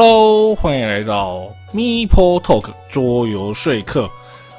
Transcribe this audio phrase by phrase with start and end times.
[0.00, 4.08] Hello，欢迎来到 Meeple Talk 桌游说客，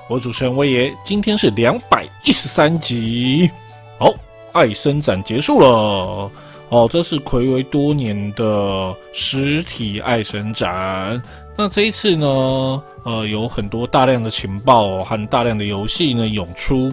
[0.09, 3.49] 我主持人威爷，今天是两百一十三集。
[3.97, 4.13] 好，
[4.51, 6.29] 爱生展结束了，
[6.67, 11.23] 哦，这是暌违多年的实体爱神展。
[11.57, 12.27] 那这一次呢，
[13.05, 16.91] 呃，有很多大量的情报和大量的游戏呢涌出。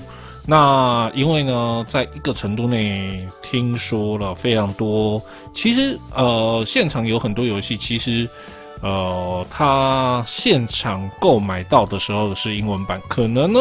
[0.48, 5.20] 那因为呢，在一个程度内听说了非常多，
[5.52, 8.28] 其实呃，现场有很多游戏，其实
[8.80, 13.60] 呃，它现场购买到的时候是英文版，可能呢，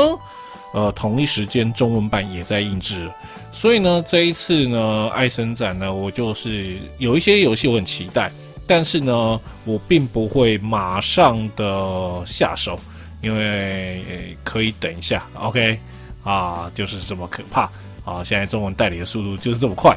[0.76, 3.10] 呃，同一时间中文版也在印制，
[3.52, 8.32] 所以呢，这一次呢，爱森展呢，我就是有一些游戏我很期待，
[8.68, 12.80] 但是呢，我并不会马上的下手，
[13.24, 15.80] 因为可以等一下，OK。
[16.26, 17.70] 啊，就是这么可怕
[18.04, 18.24] 啊！
[18.24, 19.96] 现在中文代理的速度就是这么快。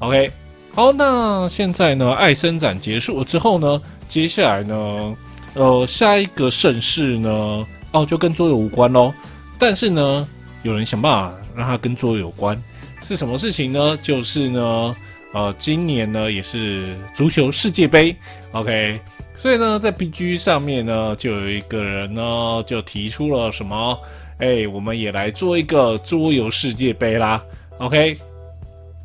[0.00, 0.30] OK，
[0.74, 5.16] 好，那现在呢，爱生展结束了之后呢，接下来呢，
[5.54, 9.12] 呃，下一个盛世呢，哦，就跟桌游无关喽。
[9.58, 10.28] 但是呢，
[10.62, 12.60] 有人想办法让它跟桌游有关，
[13.00, 13.96] 是什么事情呢？
[14.02, 14.94] 就是呢，
[15.32, 18.14] 呃，今年呢也是足球世界杯。
[18.50, 19.00] OK，
[19.38, 23.98] 所以呢，在 BG 上面呢，就有一个人呢，就提出了什么？
[24.38, 27.40] 哎，我们也来做一个桌游世界杯啦
[27.78, 28.16] ，OK？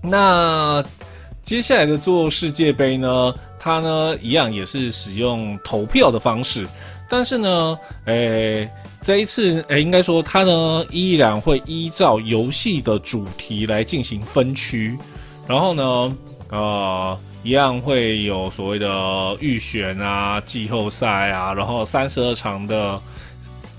[0.01, 0.83] 那
[1.43, 6.67] 接下来的桌游世界杯呢，它呢一样也是使用投票的方式，
[7.07, 8.67] 但是呢，哎，
[9.01, 14.97] 这一次哎，应该说它呢依然会依照游戏的主题来进行分区，
[15.45, 16.17] 然后呢，
[16.49, 22.99] 呃，一样会有所谓的预选啊、季后赛啊，然后三十二场的。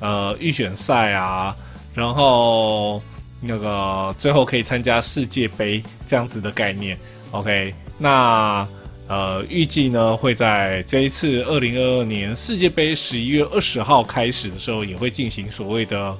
[0.00, 1.56] 呃，预选赛啊，
[1.94, 3.02] 然后
[3.40, 6.98] 那个最后可以参加世界杯这样子的概念。
[7.32, 8.66] OK，那
[9.08, 16.16] 呃，预计呢会在这一次二零二二年世界杯十一月二十号开始的时候，也会进行所谓的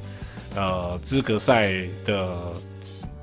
[0.55, 1.73] 呃资格赛
[2.05, 2.37] 的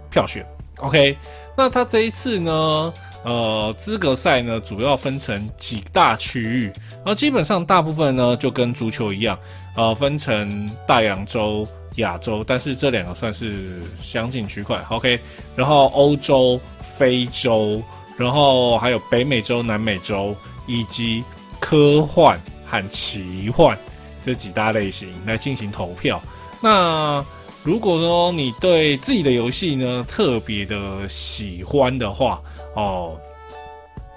[0.10, 0.46] 票选。
[0.78, 1.18] OK，
[1.58, 2.94] 那他这一次呢？
[3.26, 9.38] 呃，资格赛呢，主要分成几大区域，然后基本上大部分呢就跟足球一样，
[9.76, 15.20] 呃，分成大洋洲、亚洲，但是这两个算是相近区块，OK。
[15.56, 17.82] 然后欧洲、非洲，
[18.16, 20.36] 然后还有北美洲、南美洲，
[20.68, 21.24] 以及
[21.60, 23.76] 科幻和奇幻
[24.22, 26.22] 这几大类型来进行投票。
[26.62, 27.26] 那
[27.66, 32.40] 如果说你对自己的游戏呢特别的喜欢的话，
[32.76, 33.18] 哦，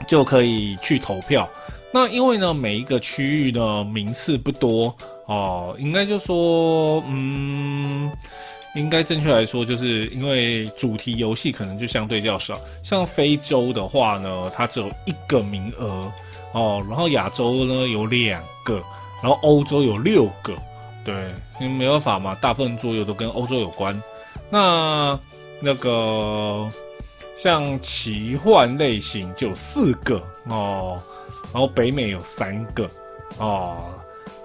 [0.07, 1.49] 就可以去投票。
[1.91, 4.95] 那因为呢，每一个区域呢名次不多
[5.25, 8.13] 哦，应该就说，嗯，
[8.75, 12.61] 应该正确来说，就是因为主题游戏可能就相对较少。
[12.83, 16.13] 像非洲的话呢，它只有一个名额
[16.53, 18.75] 哦，然后亚洲呢有两个，
[19.23, 20.53] 然后欧洲有六个。
[21.03, 21.15] 对，
[21.61, 24.03] 因为没办法嘛，大部分桌游都跟欧洲有关。
[24.51, 25.19] 那
[25.61, 26.69] 那个。
[27.41, 31.01] 像奇幻类型就有四个哦，
[31.53, 32.91] 然后北美有三个
[33.39, 33.77] 哦，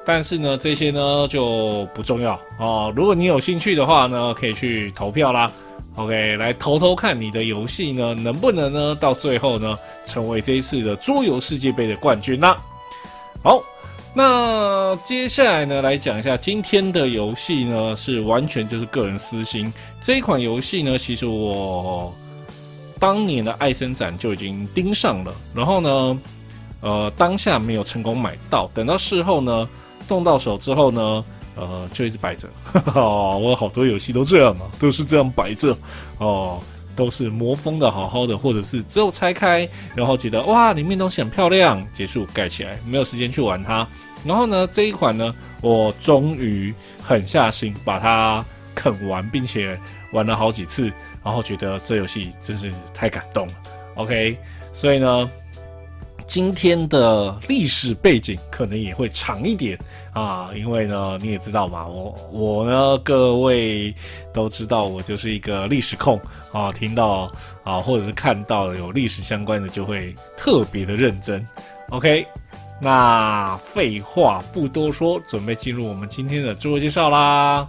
[0.06, 2.94] 但是呢，这些呢就不重要哦。
[2.96, 5.52] 如果你有兴趣的话呢，可以去投票啦。
[5.96, 9.76] OK，来投投看你的游戏呢能不能呢到最后呢
[10.06, 12.56] 成为这一次的桌游世界杯的冠军呢？
[13.44, 13.60] 好，
[14.16, 22.14] 那接下来呢来讲一下今天的游戏呢是完全就是个人私心这一款游戏呢，其实我。
[23.00, 26.22] 当年的爱森展就已经盯上了，然后呢，
[26.80, 29.68] 呃，当下没有成功买到，等到事后呢，
[30.08, 31.26] 动到手之后呢，
[31.58, 32.48] 呃，就一直摆着。
[32.96, 35.78] 哦，我好多游戏都这样嘛，都是这样摆着，
[36.20, 36.62] 哦，
[36.96, 43.86] 都是魔封的好好的，或者是只有拆开，然后觉得哇，里面东西很漂亮，结束盖起来，没有时间去玩它。
[44.26, 48.44] 然后呢，这一款呢，我终于狠下心把它
[48.74, 49.80] 啃完，并且
[50.12, 50.92] 玩了好几次。
[51.24, 53.54] 然后觉得这游戏真是太感动了
[53.96, 54.38] ，OK，
[54.74, 55.32] 所以呢，
[56.28, 59.80] 今天的历史背景可能也会长一点
[60.12, 63.96] 啊，因为呢你也知道嘛，我我呢各位
[64.34, 66.20] 都知道我就是一个历史控
[66.52, 67.32] 啊，听到
[67.64, 71.48] 啊或者是看到有历史相关的就会特别的认真
[71.90, 72.28] ，OK，
[72.84, 77.66] 那废话不多说，准备进入我们今天的自我介绍啦。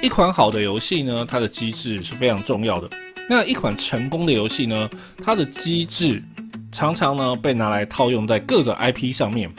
[0.00, 2.88] 一款好的游戏呢，它的机制是非常重要的。
[3.28, 4.88] 那一款成功的游戏呢，
[5.24, 6.22] 它的机制
[6.72, 9.50] 常常呢被拿来套用在各个 IP 上面。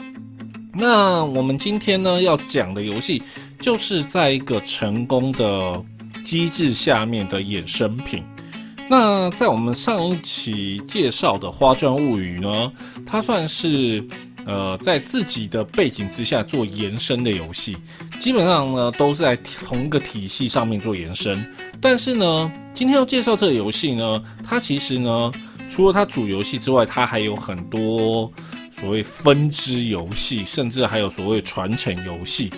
[0.74, 3.22] 那我们今天呢要讲的游戏，
[3.60, 5.84] 就是在一个成功的
[6.24, 8.22] 机制下面的衍生品。
[8.88, 12.72] 那在我们上一期介绍的《花砖物语》呢，
[13.06, 14.02] 它算是
[14.44, 17.76] 呃在自己的背景之下做延伸的游戏，
[18.18, 21.42] 基本上呢都是在同一个体系上面做延伸。
[21.80, 25.32] 但是呢，今天要介绍这个游戏呢，它其实呢
[25.72, 28.30] 除了它主游戏之外，它还有很多。
[28.74, 32.50] 所谓分支游戏，甚至还有所谓传承游戏。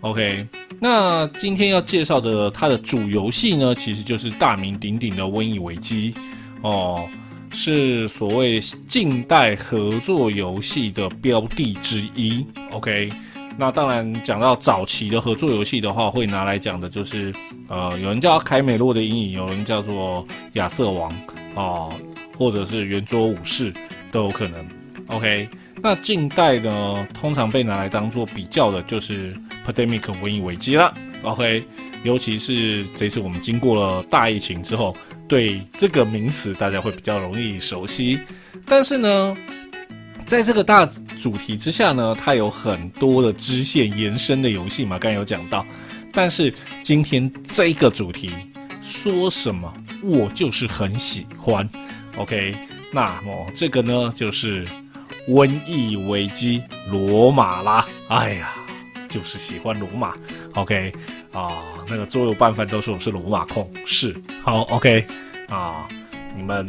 [0.00, 0.44] OK，
[0.80, 6.12] 那今天要介绍的它的主游戏呢，其实就是大名鼎鼎的《瘟疫危机》
[6.60, 7.08] 哦，
[7.52, 12.44] 是所谓近代合作游戏的标的之一。
[12.72, 13.10] OK，
[13.56, 17.32] 那当然讲到早期的合作游戏的话，会拿来讲的就是
[17.68, 21.10] 呃，有人叫凯美洛的阴影，有人叫做亚瑟王
[21.54, 21.92] 哦，
[22.40, 23.70] 或者是圆桌武士
[24.10, 24.66] 都有可能。
[25.08, 25.46] OK。
[25.82, 29.34] 那近代呢，通常被拿来当做比较的就是
[29.66, 30.92] pandemic 瘟疫危机了。
[31.22, 31.64] OK，
[32.02, 34.94] 尤其是这次我们经过了大疫情之后，
[35.26, 38.18] 对这个名词大家会比较容易熟悉。
[38.66, 39.34] 但是呢，
[40.26, 40.86] 在这个大
[41.18, 45.64] 主题之下呢，它有很多的支线延伸的游戏嘛，刚才有讲到。
[46.12, 46.52] 但是
[46.82, 48.30] 今天这个主题
[48.82, 49.72] 说什么，
[50.02, 51.66] 我就是很喜欢。
[52.20, 52.54] OK，
[52.92, 54.66] 那么这个呢，就是。
[55.28, 57.86] 瘟疫危机，罗马啦！
[58.08, 58.54] 哎呀，
[59.08, 60.14] 就是喜欢罗马。
[60.54, 60.92] OK，
[61.30, 61.52] 啊，
[61.86, 65.04] 那个桌游拌饭都说我是罗马控，是好 OK，
[65.48, 65.86] 啊，
[66.34, 66.66] 你们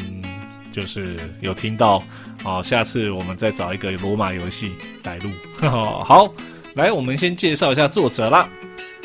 [0.70, 2.04] 就是有听到，
[2.44, 5.30] 好，下次我们再找一个罗马游戏来录。
[6.04, 6.32] 好，
[6.76, 8.48] 来，我们先介绍一下作者啦。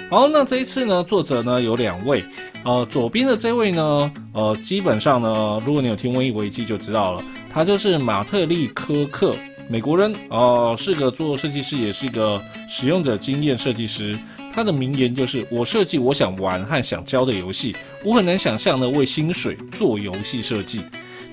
[0.08, 2.22] 好，那这一次呢，作者呢有两位，
[2.64, 7.24] 呃，左边的这位呢，呃，基本上呢，如果你有听瘟疫危机就知道了。
[7.52, 9.34] 他就是马特利科克，
[9.68, 14.16] 美国人哦，是个做设计师，也是一个使用者经验设计师。
[14.54, 17.74] 他的名言就是：“我设计我想玩和想教的游戏，
[18.04, 20.82] 我很难想象呢为薪水做游戏设计。”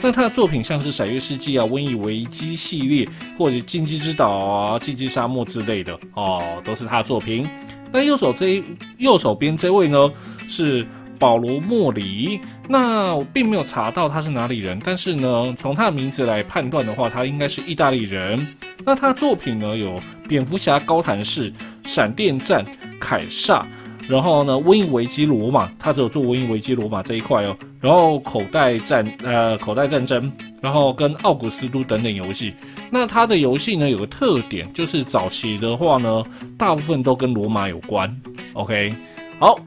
[0.01, 7.47] 那他的作品像是《闪月世纪》啊、《瘟疫危机》系列，或者《禁忌之岛》啊、《禁忌沙漠》之类的哦，都是他的作品。
[7.93, 8.63] 那右手这一
[8.97, 10.11] 右手边这位呢，
[10.47, 10.85] 是。
[11.19, 18.45] 保罗·莫里，那我并没有查到他是哪里人，但是呢，从他的名字来判断的话，他应该是意大利人。
[18.83, 19.91] 那他的作品呢，有
[20.27, 21.49] 《蝙蝠侠：高谭市》
[21.85, 22.65] 《闪电战》
[22.99, 23.65] 《凯撒》，
[24.11, 27.55] 然后呢，《瘟疫危机：罗马》，他只有做《瘟疫危机：罗马》这一块哦。
[27.79, 30.29] 然后《口袋战》呃，《口袋战争》，
[30.59, 32.53] 然后跟《奥古斯都》等等游戏。
[32.93, 36.23] 那他的游戏呢，有个特点，就是早期的话呢，
[36.59, 38.15] 大部分都跟罗马有关。
[38.53, 38.93] OK，
[39.39, 39.59] 好。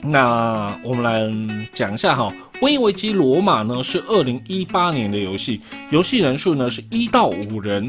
[0.00, 5.60] 那我们来讲一下哈，《瘟疫危机：罗马》呢是二零一八年的游戏，
[5.90, 7.84] 游戏人数呢是一到五人，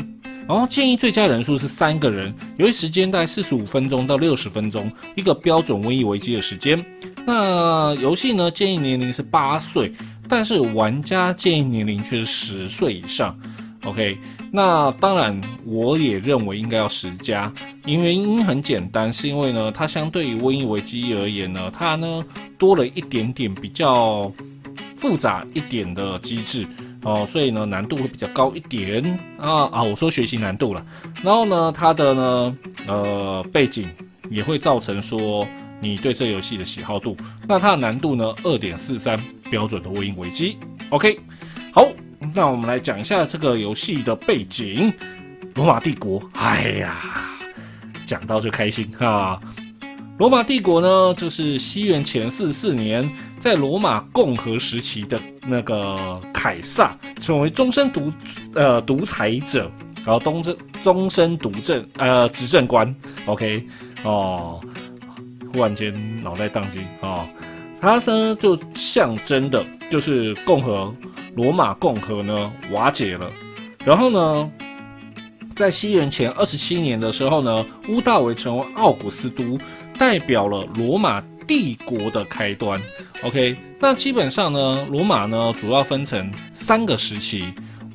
[0.48, 6.84] 然后建议最佳人数是三个人，游戏时间大概四十五分钟到六十分钟，一个标准《瘟疫危机》的时间。
[7.26, 9.94] 那游戏呢建议年龄是八岁，
[10.28, 13.40] 但是玩家建议年龄却是十岁以上。
[13.84, 14.16] OK，
[14.52, 17.52] 那当然，我也认为应该要十加，
[17.84, 22.24] 因为原因很简单，是因为呢，它相对于瘟疫危机而言呢，它呢
[22.60, 24.32] 多了一点点比较
[24.96, 26.68] 复杂一点的机制
[27.02, 29.04] 哦，所以呢难度会比较高一点
[29.40, 30.86] 啊啊，我说学习难度了，
[31.24, 33.90] 然后呢，它的呢呃背景
[34.30, 35.48] 也会造成说
[35.80, 37.18] 你对这游戏的喜好度，
[37.48, 40.56] 那它的难度呢二点四三标准的瘟疫危机
[40.92, 41.20] ，OK，
[41.74, 41.88] 好。
[42.34, 44.92] 那我们来讲一下这个游戏的背景，
[45.56, 46.22] 罗马帝国。
[46.34, 46.96] 哎呀，
[48.06, 49.40] 讲到就开心哈！
[50.18, 53.10] 罗马帝国呢，就是西元前四十四年，
[53.40, 58.14] 在罗马共和时期的那个凯撒成为终身独
[58.54, 59.70] 呃独裁者，
[60.06, 62.94] 然后东征终身独政呃执政官。
[63.26, 63.66] OK
[64.04, 64.62] 哦，
[65.52, 67.28] 忽然间脑袋宕机啊！
[67.82, 70.92] 他呢就象征的就是共和。
[71.34, 73.32] 罗马共和呢瓦解了，
[73.86, 74.52] 然后呢，
[75.56, 79.58] 在西元前二十七年的时候呢，屋大维成为奥古斯都，
[79.98, 82.78] 代表了罗马帝国的开端。
[83.24, 87.46] OK，那基本上呢，罗马呢主要分成三个时期：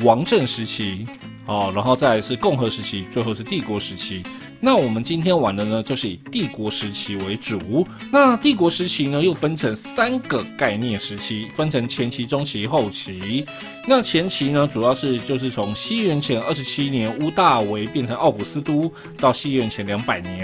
[0.01, 1.07] 王政时期，
[1.45, 4.23] 哦，然后再是共和时期，最后是帝国时期。
[4.59, 7.87] 那我们今天玩的呢，就是以帝国时期为主。
[8.11, 13.45] 那帝国时期呢，又分成三个概念时期，分成前期、中期、后期。
[13.87, 20.41] 那前期呢，主要是就是从西元前二十七年屋大维变成奥古斯都，到西元前两百年。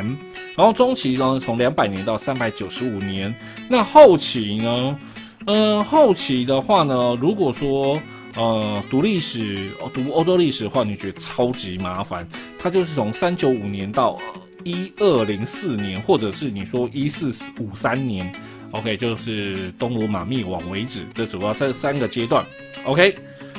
[0.57, 3.35] 然后中期呢，从两百年到三百九十五年。
[3.69, 4.99] 那后期呢，
[5.47, 8.01] 嗯，后期的话呢，如果说
[8.35, 12.27] 呃读历史、读欧洲历史的话，你觉得超级麻烦。
[12.59, 14.19] 它就是从三九五年到
[14.65, 18.33] 一二零四年，或者是你说一四五三年
[18.71, 21.05] ，OK，就是东罗马灭亡为止。
[21.13, 22.45] 这主要三三个阶段。
[22.85, 23.15] OK，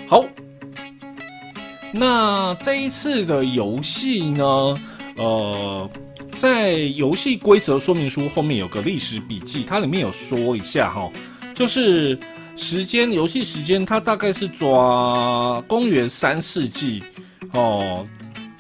[0.08, 0.26] 好。
[1.96, 4.44] 那这一次的游戏呢？
[5.16, 5.88] 呃，
[6.36, 11.08] 在游戏规则说明书后面有个历史笔记，它里面有说一下哈，
[11.54, 12.18] 就是
[12.56, 17.04] 时间游戏时间，它大概是抓公元三世纪
[17.52, 18.06] 哦，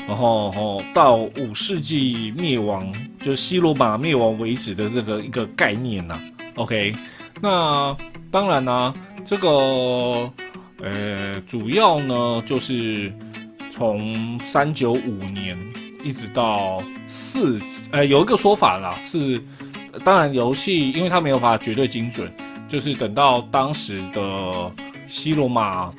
[0.07, 6.19] 然后哦到五世纪灭亡，就西罗马灭亡为止的这个一个概念呐。
[6.55, 6.93] OK，
[7.41, 7.95] 那
[8.29, 8.93] 当然呢，
[9.25, 10.31] 这个。
[10.81, 13.09] 呃，主要呢就是
[13.71, 15.57] 从三九五年
[16.03, 17.57] 一直到四，
[17.91, 19.41] 呃，有一个说法啦，是
[20.03, 22.29] 当然游戏，因为它没有办法绝对精准，
[22.73, 24.71] 就是等到当时的
[25.05, 25.93] 西罗马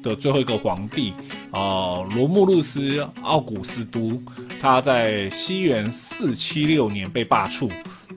[0.00, 1.12] 的最后一个皇帝
[1.50, 4.16] 啊，罗慕路斯奥古斯都，
[4.60, 7.68] 他在西元四七六年被罢黜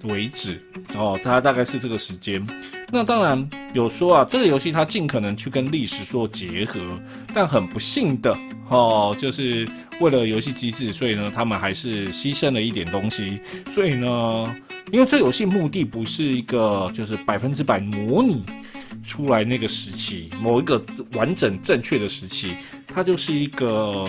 [0.03, 0.63] 为止，
[0.95, 2.45] 哦，他大概是这个时间。
[2.95, 6.79] 那当然有说啊，这个游戏它尽可能去跟历史做结合，
[7.33, 8.37] 但很不幸的
[8.69, 9.67] 哦，就是
[9.99, 13.39] 为了游戏机制，所以呢，他们还是牺牲了一点东西。
[13.67, 14.55] 所以呢，
[14.91, 18.43] 因为这游戏目的不是一个就是百分之百模拟
[19.03, 20.79] 出来那个时期某一个
[21.13, 22.53] 完整正确的时期，
[22.85, 24.07] 它就是一个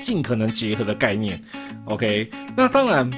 [0.00, 1.42] 尽可能结合的概念。
[1.86, 3.10] OK，那当然，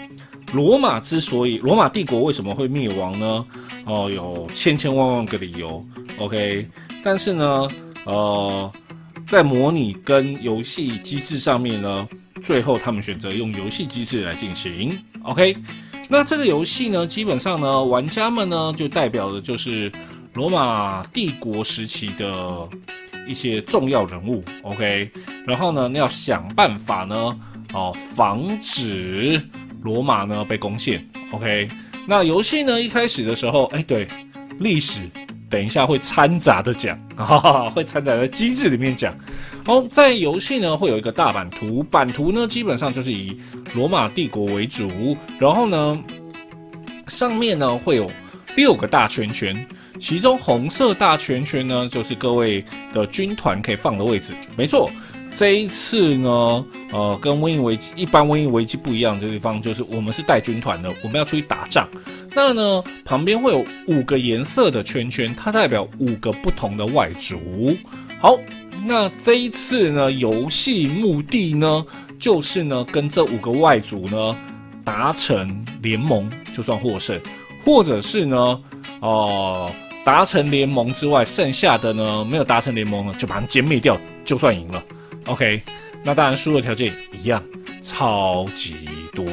[0.53, 3.45] 罗马之所以罗马帝国为什么会灭亡呢？
[3.85, 5.85] 哦，有千千万万个理由
[6.19, 6.67] ，OK，
[7.05, 7.69] 但是呢，
[8.05, 8.73] 呃，
[9.29, 12.09] 在模拟跟游戏机制上面呢，
[12.43, 15.57] 最后他们选择用游戏机制来进行，OK，
[16.09, 19.91] 那这个游戏呢，基本上呢，玩家们呢就代表的就是
[20.33, 22.69] 罗马帝国时期的
[23.29, 25.11] 一些重要人物，OK，
[25.47, 27.39] 然后呢，要想办法呢，
[27.73, 29.41] 哦，防止
[29.87, 31.69] 罗马呢被攻陷，OK。
[32.09, 32.83] 那游戏呢？
[32.83, 34.09] 一开始的时候，哎，对，
[34.59, 35.01] 历史
[35.49, 39.17] 等一下会掺杂的讲，哈哈，会掺杂在机制里面讲。
[39.65, 43.41] 好，在游戏呢会有一个大版图，版图呢基本上就是以
[43.75, 46.03] 罗马帝国为主，然后呢
[47.07, 48.11] 上面呢会有
[48.57, 49.67] 六个大圈圈，
[50.01, 54.35] 其中红色大圈圈呢就是各位的军团可以放的位置。
[54.57, 54.91] 没错，
[55.37, 56.65] 这一次呢。
[56.93, 61.89] 呃，跟瘟疫危机一般瘟疫危机不一样的地方，就是我们是带军团的，我们要出去打仗。
[62.33, 67.77] 那呢，旁边会有五个颜色的圈圈，它代表五个不同的外族。
[68.21, 68.39] 好，
[68.85, 71.85] 那这一次呢，游戏目的呢，
[72.21, 74.37] 就是呢，跟这五个外族呢
[74.85, 77.19] 达成联盟，就算获胜；
[77.65, 78.61] 或者是呢，
[79.01, 79.73] 哦，
[80.05, 84.83] 达成联盟之外，剩下的呢没有达成联盟呢，就把它歼灭掉，就算赢了。
[85.27, 85.63] OK。
[86.05, 87.43] 那当然，输的条件一样，
[87.83, 88.77] 超级
[89.13, 89.25] 多。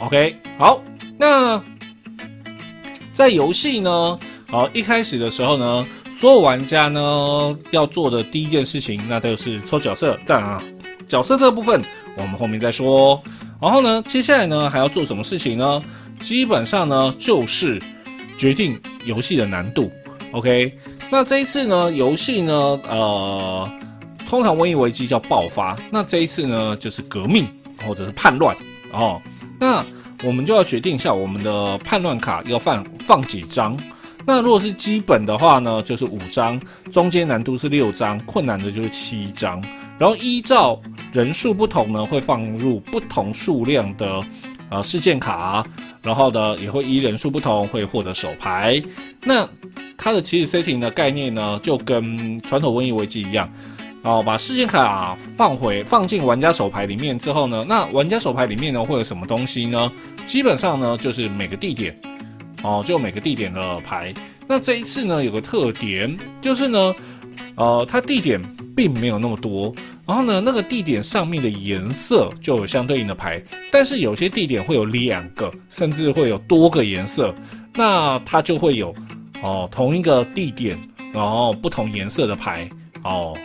[0.00, 0.82] OK，好，
[1.16, 1.58] 那
[3.10, 10.18] 在游戏呢，好一开始的时候呢，所有玩家呢要做的第一件事情，那就是抽角色。
[10.26, 10.62] 但啊，
[11.06, 11.80] 角色这部分
[12.16, 13.22] 我们后面再说。
[13.58, 15.82] 然后呢，接下来呢还要做什么事情呢？
[16.20, 17.80] 基本上呢就是
[18.36, 19.90] 决定游戏的难度。
[20.32, 20.76] OK，
[21.08, 22.52] 那这一次呢，游戏呢，
[22.90, 23.70] 呃。
[24.30, 27.44] 通常瘟疫危机叫爆发，那这一次呢就是革命
[27.84, 28.56] 或者是叛乱
[28.92, 29.20] 哦。
[29.58, 29.84] 那
[30.22, 33.76] 我们就要决定一下我们的叛乱卡要放放几张。
[34.24, 36.60] 那如果是基本的话呢，就是五张，
[36.92, 39.60] 中间难度是六张，困难的就是七张。
[39.98, 40.80] 然后依照
[41.12, 44.22] 人数不同呢，会放入不同数量的
[44.70, 45.66] 呃事件卡，
[46.02, 48.80] 然后呢也会依人数不同会获得手牌。
[49.24, 49.44] 那
[49.98, 53.50] 它的起始 setting 的概念呢，就跟传统瘟疫危机一样。
[54.02, 59.92] 哦，把事件卡啊放回放进玩家手牌里面之后呢，那玩家手牌里面呢会有什么东西呢？
[60.26, 61.94] 基本上呢就是每个地点，
[62.62, 64.14] 哦，就每个地点的牌。
[64.46, 66.94] 那这一次呢有个特点就是呢，
[67.56, 68.40] 呃，它地点
[68.74, 69.70] 并没有那么多，
[70.06, 77.34] 然后呢那个地点上面的颜色就有相对应的牌，但是有些地点会有两个，甚至会有多个颜色，
[77.74, 78.94] 那它就会有
[79.42, 80.78] 哦同一个地点，
[81.12, 82.66] 然后不同颜色的牌，
[83.04, 83.36] 哦。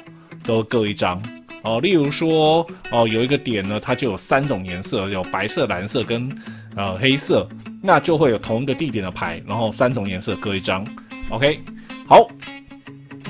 [0.45, 1.21] 都各一张
[1.63, 6.29] 哦，例如说哦，有一个点呢，它就有三种颜色，有白色、蓝色跟
[6.75, 7.47] 呃黑色，
[7.81, 10.85] 那就会有同一个地点的牌，然后三种颜色各一张。
[11.29, 11.59] OK，
[12.07, 12.27] 好，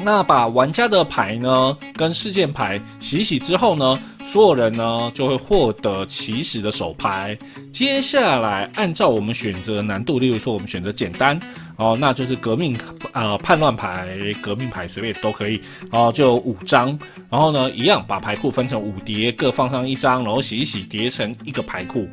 [0.04, 7.38] 那把玩家的牌呢跟事件牌洗洗之后呢，所有人呢就会获得起始的手牌。
[7.72, 11.40] 接下来按照我们选择难度，例如说我们选择简单
[11.78, 12.78] 哦，那就是革命
[13.12, 15.60] 呃叛乱牌、革命牌随便都可以
[15.92, 16.98] 哦，就五张。
[17.30, 22.08] 然后呢，一样把牌库分成五叠，各放上一张，然后洗一洗，叠成一个牌库。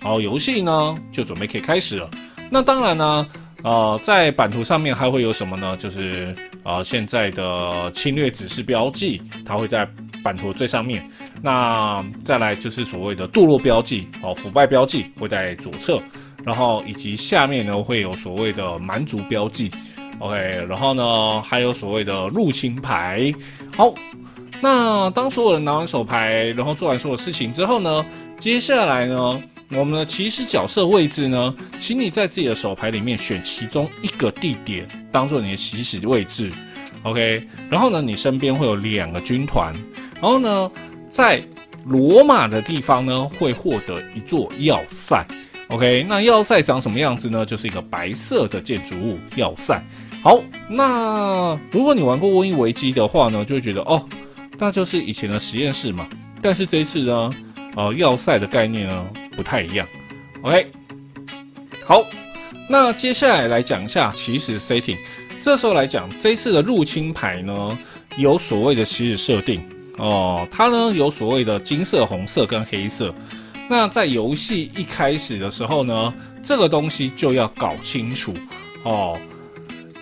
[0.00, 2.10] 然后游戏呢就准备可以开始了。
[2.50, 3.26] 那当然呢，
[3.62, 5.76] 呃，在版图上面还会有什么呢？
[5.78, 9.88] 就是呃现在的侵略指示标记，它会在
[10.22, 11.08] 版图最上面。
[11.40, 16.00] 那再来就是所谓的堕落标记哦，腐败标记会在左侧，
[16.44, 19.70] 然后以及下面呢会有所谓的蛮族标记
[20.18, 20.36] ，OK，
[20.68, 23.32] 然后呢还有所谓的入侵牌。
[23.76, 23.92] 好，
[24.60, 28.04] 那当所有人拿完手牌，然后做完所有事情之后呢，
[28.38, 36.52] 接下来呢，我们的起始角色位置呢，请你在自己的手牌里面选其中一个地点当做你的起始位置
[37.02, 39.72] ，OK，然后呢，你身边会有两个军团，
[40.20, 40.70] 然后呢。
[41.10, 41.40] 在
[41.84, 45.24] 罗马的地方呢，会获得一座要塞。
[45.68, 47.44] OK，那要塞长什么样子呢？
[47.44, 49.82] 就是一个白色的建筑物要塞。
[50.22, 54.06] 好，那如果你玩过瘟疫危机的话呢，就会觉得哦，
[54.58, 56.08] 那就是以前的实验室嘛。
[56.42, 57.30] 但是这一次呢，
[57.76, 59.86] 呃，要塞的概念呢不太一样。
[60.42, 60.70] OK，
[61.86, 62.04] 好，
[62.68, 64.98] 那接下来来讲一下起始 setting。
[65.40, 67.78] 这时候来讲，这一次的入侵牌呢，
[68.16, 69.62] 有所谓的起始设定。
[69.96, 73.14] 哦，它呢有所谓的金色、红色跟黑色。
[73.68, 78.34] 那在游戏一开始的时候呢，这个东西就要搞清楚
[78.82, 79.18] 哦。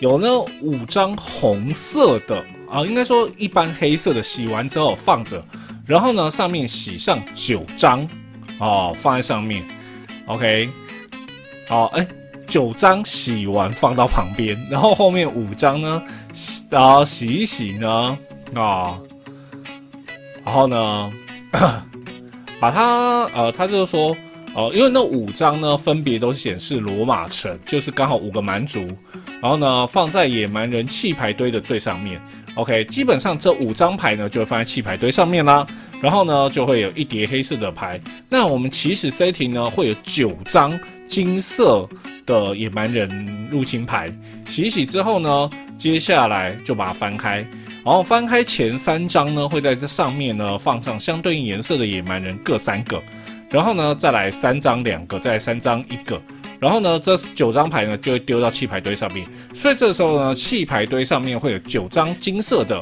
[0.01, 0.29] 有呢
[0.61, 5.45] 五张红色的啊，应该说一般黑色的洗完之后放着，
[5.87, 8.07] 然后呢上面洗上九张
[8.59, 9.65] 哦，放在上面。
[10.27, 10.69] OK，
[11.69, 12.07] 好，哎，
[12.49, 16.03] 九张洗完放到旁边，然后后面五张呢，
[16.69, 18.19] 然后洗一洗呢
[18.55, 18.99] 啊。
[20.45, 21.13] 然后呢，
[22.63, 24.17] 把它呃，他就是说，
[24.55, 28.87] 呃，因为那五张呢，分别都是显示罗马城，就是刚好五个蛮族，
[29.41, 32.23] 然后呢，放在野蛮人弃牌堆的最上面。
[32.55, 35.67] OK，基本上这五张牌呢，就会放在弃牌堆上面啦。
[36.01, 38.01] 然后呢，就会有一叠黑色的牌。
[38.29, 41.89] 那我们起始 setting 呢，会有九张金色
[42.25, 44.09] 的野蛮人入侵牌。
[44.47, 47.45] 洗洗之后呢，接下来就把它翻开。
[47.85, 53.03] 然后翻开前三张呢，会在这上面呢放上相对应颜色的野蛮人各三个，
[53.51, 56.23] 然后呢再来三张两个，再三张一个，
[56.61, 59.27] 然后呢这九张牌呢就会丢到弃牌堆上面。
[59.53, 62.81] 所以这时候呢弃牌堆上面会有九张金色的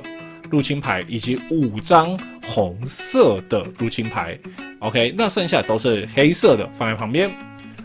[0.51, 2.15] 入侵牌以及五张
[2.47, 4.39] 红色的入侵牌。
[4.81, 7.31] OK，那剩下都是黑色的放在旁边。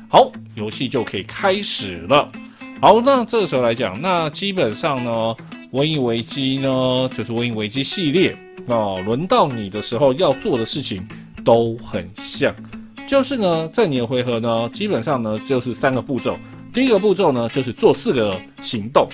[0.09, 2.29] 好，游戏就可以开始了。
[2.81, 5.33] 好，那这个时候来讲，那基本上呢。
[5.75, 6.69] 瘟疫危机呢，
[7.13, 8.33] 就是瘟疫危机系列
[8.67, 9.03] 哦。
[9.05, 11.05] 轮到你的时候要做的事情
[11.43, 12.55] 都很像，
[13.05, 16.39] 就是呢，在你的回合呢，基本上呢就是三个步骤。
[16.73, 19.05] 第一个步骤呢，就是做四个行动，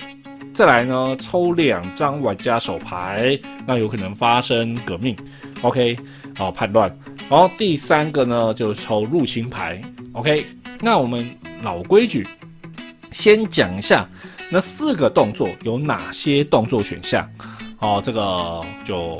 [0.54, 5.16] 再来呢抽两张玩家手牌，那有可能发生革命
[5.62, 5.96] ，OK，
[6.36, 6.96] 好判断。
[7.28, 10.46] 然后第三个呢，就是抽入侵牌，OK。
[10.80, 11.28] 那我们
[11.64, 12.24] 老规矩，
[13.10, 14.08] 先讲一下。
[14.52, 17.26] 那四个动作有哪些动作选项？
[17.78, 19.18] 哦，这个就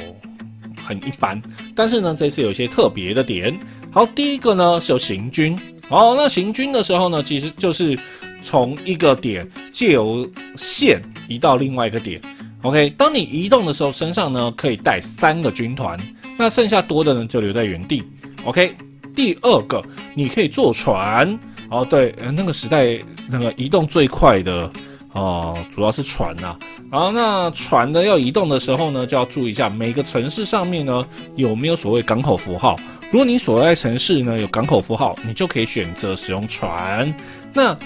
[0.86, 1.40] 很一般。
[1.74, 3.58] 但是呢，这次有一些特别的点。
[3.90, 5.58] 好，第一个呢是有行军。
[5.88, 7.98] 哦，那行军的时候呢，其实就是
[8.42, 12.20] 从一个点借由线移到另外一个点。
[12.60, 15.98] OK，当你移动的时候，身上呢可以带三个军团，
[16.38, 18.04] 那剩下多的呢就留在原地。
[18.44, 18.76] OK，
[19.16, 19.82] 第二个
[20.14, 21.38] 你可以坐船。
[21.70, 24.70] 哦，对，那个时代那个移动最快的。
[25.12, 26.56] 哦，主要是船呐，
[26.90, 32.78] 然后那船呢要移动的时候呢，就要注意一下每个城市上面呢有没有所谓港口符号。
[33.10, 37.12] 如果你所在城市呢有港口符号，你就可以选择使用船。
[37.52, 37.76] 那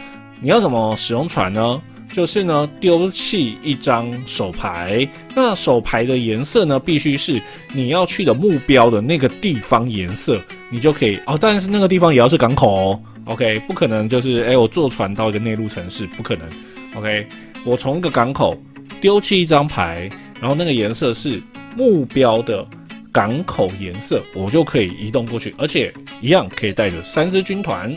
[0.41, 1.83] 你要怎么使用船呢？
[2.13, 11.37] 就是呢丢弃一张手牌，那手牌的颜色呢必须是你要去的目标的那个地方颜色，你就可以哦。
[11.39, 16.49] 但是那个地方也要是港口哦，OK，不可能就是哎我坐船到一个内陆城市，不可能。
[16.97, 17.27] OK，
[17.65, 18.59] 我从一个港口
[19.01, 20.09] 丢弃一张牌，
[20.41, 21.41] 然后那个颜色是
[21.77, 22.67] 目标的
[23.13, 27.95] 港口颜色，我就可以移动过去，而且一样可以带着三支军团。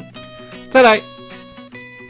[0.69, 0.99] 再来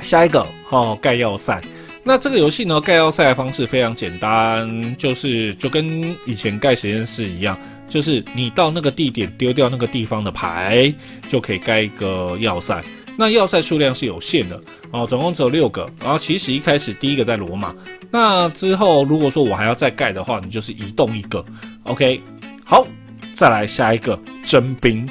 [0.02, 1.62] 下一个，哦，盖要塞。
[2.04, 7.56] 那这个游戏呢，盖要塞的方式非常简单，就是就跟以前盖实验室一样，
[7.88, 10.92] 就是你到那个地点丢掉那个地方的牌，
[11.28, 12.84] 就可以盖一个要塞。
[13.20, 14.58] 那要塞数量是有限的
[14.92, 15.86] 哦，总共只有六个。
[16.02, 17.76] 然后其实一开始第一个在罗马，
[18.10, 21.44] 那之后如果说我还要再盖的话，你就是移动一个。
[21.84, 22.22] OK，
[22.64, 22.88] 好，
[23.36, 25.06] 再来下一个征兵。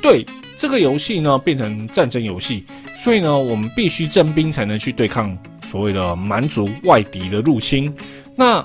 [0.00, 0.24] 对，
[0.56, 2.64] 这个游戏呢变成战争游戏，
[2.96, 7.94] 所以呢我们必须征兵才能去对抗所谓的蛮族外敌的入侵。
[8.34, 8.64] 那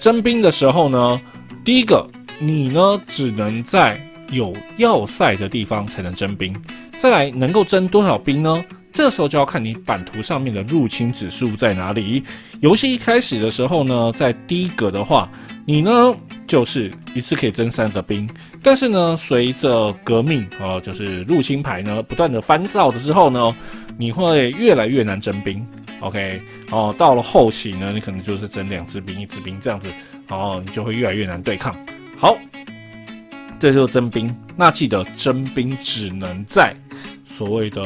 [0.00, 1.20] 征兵的时候呢，
[1.64, 2.04] 第一个
[2.40, 3.96] 你呢只能在
[4.32, 6.52] 有要塞的地方才能征兵。
[6.98, 8.64] 再来，能够征多少兵呢？
[8.92, 12.22] 这时候就要看你版图上面的入侵指数在哪里。
[12.60, 15.30] 游戏一开始的时候呢，在第一格的话，
[15.66, 16.14] 你呢
[16.46, 18.26] 就是一次可以征三个兵。
[18.62, 23.54] 但是呢，随着革命啊，就是入侵牌呢不断的翻造的之后呢，
[23.98, 25.64] 你会越来越难征兵。
[26.00, 29.88] OK，哦，到了后期呢，你可能就是征两支兵、一支兵这样子，
[30.26, 31.76] 然后你就会越来越难对抗。
[32.16, 32.34] 好，
[33.58, 34.34] 这就是征兵。
[34.56, 36.74] 那记得征兵只能在
[37.26, 37.82] 所谓的。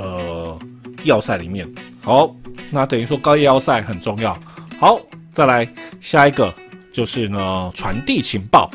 [0.00, 0.56] 呃，
[1.02, 1.68] 要塞里面
[2.02, 2.32] 好，
[2.70, 4.32] 那等于说高要塞很重要。
[4.78, 4.96] 好，
[5.32, 5.68] 再来
[6.00, 6.54] 下一个
[6.92, 8.70] 就是呢，传递情报。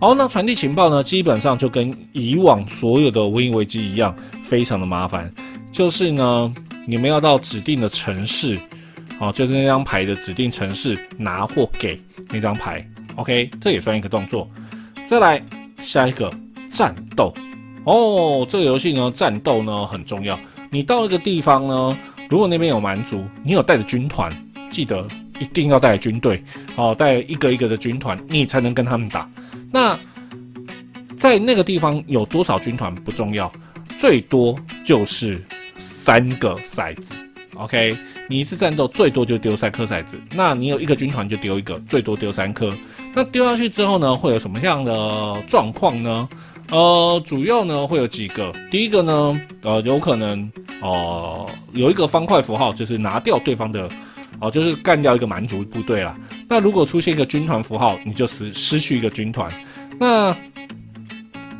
[0.00, 5.28] 好，那传递情报呢，基本上就跟以往所有的瘟疫危机一样，非常的麻烦。
[5.72, 6.54] 就是呢，
[6.86, 8.56] 你们要到指定的城市，
[9.18, 12.88] 哦，就是那张牌的指定城市拿或给那张牌。
[13.16, 14.48] OK，这也算一个动作。
[15.08, 15.44] 再来
[15.82, 16.32] 下一个
[16.70, 17.34] 战斗。
[17.88, 20.38] 哦，这个游戏呢，战斗呢很重要。
[20.70, 21.96] 你到一个地方呢，
[22.28, 24.30] 如果那边有蛮族，你有带着军团，
[24.70, 25.08] 记得
[25.40, 26.44] 一定要带军队，
[26.76, 29.26] 哦，带一个一个的军团，你才能跟他们打。
[29.72, 29.98] 那
[31.18, 33.50] 在那个地方有多少军团不重要，
[33.96, 35.42] 最多就是
[35.78, 37.14] 三个骰子。
[37.54, 37.96] OK，
[38.28, 42.70] 你一次战斗最多就丢三颗骰子，那你有一个军团就丢一个，最多丢三颗。
[43.14, 46.28] 那丢下去之后呢，会有什么样的状况呢？
[46.70, 48.52] 呃，主要呢会有几个。
[48.70, 50.50] 第一个呢，呃，有可能
[50.82, 53.88] 哦，有一个方块符号，就是拿掉对方的，
[54.40, 56.14] 哦，就是干掉一个蛮族部队啦。
[56.46, 59.50] 那如果出现一个军团符号，你就失失去一个军团。
[59.98, 60.36] 那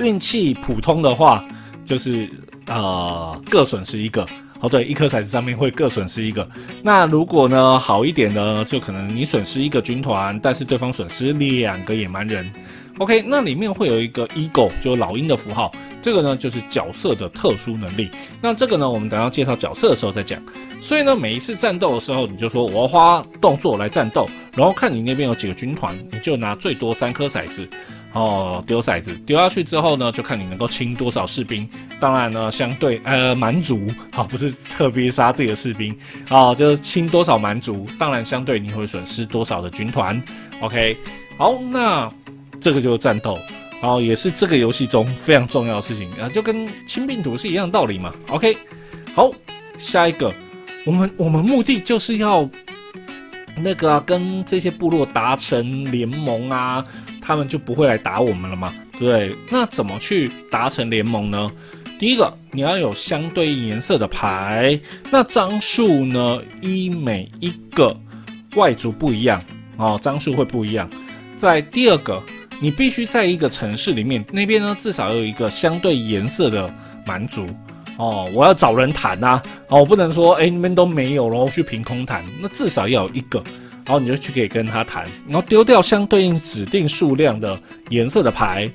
[0.00, 1.42] 运气普通的话，
[1.84, 2.28] 就是
[2.66, 4.26] 呃各损失一个。
[4.60, 6.48] 哦，对，一颗骰子上面会各损失一个。
[6.82, 12.52] 那如果呢好一点呢，就可能你损失一个军团，但是对方损失两个野蛮人。
[12.98, 18.10] OK，那里面会有一个 ego，就是老鹰的符号，这个呢就是角色的特殊能力。
[18.40, 20.42] 那这个呢，我们等下介绍角色的时候再讲。
[20.82, 27.68] 所以呢，每一次战斗的时候，你就说我要花动作来战斗，然后看你那边有几个军团，你就拿最多三颗骰子，
[28.14, 31.68] 哦，丢骰子，丢下去之后呢，就看你能够清多少士兵。
[32.00, 35.96] 当然呢，相对呃蛮族，好，不是特别杀自己的士兵，
[36.30, 40.20] 哦，就是清多少蛮族，当然相对你会损失多少的军团。
[40.60, 40.96] OK，
[41.36, 42.10] 好，那。
[42.60, 43.38] 这个就是战斗，
[43.80, 48.12] 然后也是这个游戏中非常重要的事情啊，就跟清病毒是一样的道理嘛。
[48.28, 48.56] OK，
[49.14, 49.30] 好，
[49.78, 50.32] 下一个，
[50.84, 52.48] 我们我们目的就是要
[53.56, 56.84] 那个跟这些部落达成联盟啊，
[57.22, 59.34] 他们就不会来打我们了嘛，对？
[59.48, 61.48] 那怎么去达成联盟呢？
[62.00, 64.78] 第一个，你要有相对应颜色的牌，
[65.10, 67.96] 那张数呢，依每一个
[68.56, 69.40] 外族不一样
[69.76, 70.90] 哦，张数会不一样。
[71.36, 72.20] 在第二个。
[72.60, 76.72] 你必须在一个城市里面，那边呢至少有一个相对颜色的
[77.06, 77.46] 蛮族
[77.96, 78.28] 哦。
[78.34, 82.24] 我要找人谈呐，哦，我不能说哎你们都没有，然后去凭空谈。
[82.40, 83.42] 那至少要有一个，
[83.84, 87.56] 然后你就去可以跟他谈，然后丢掉相对应指定数量的
[87.90, 88.68] 颜色的牌，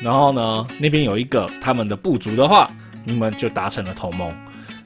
[0.00, 2.70] 然后呢那边有一个他们的部族的话，
[3.04, 4.30] 你们就达成了同盟。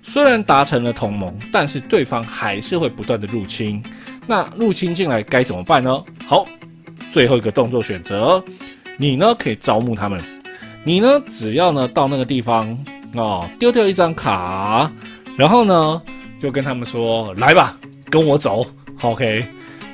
[0.01, 3.83] 虽然达成了同盟，但是对方还是会不断的入侵。
[4.27, 6.05] 那入侵进来该怎么办呢？
[6.25, 6.47] 好。
[7.15, 8.43] 最后一个动作选择，
[8.97, 10.21] 你呢可以招募他们。
[10.83, 12.77] 你呢只要呢到那个地方
[13.15, 14.91] 哦，丢掉一张卡，
[15.37, 16.03] 然后呢
[16.41, 17.79] 就跟他们说：“来吧，
[18.11, 18.67] 跟我走。
[19.01, 19.47] ”OK，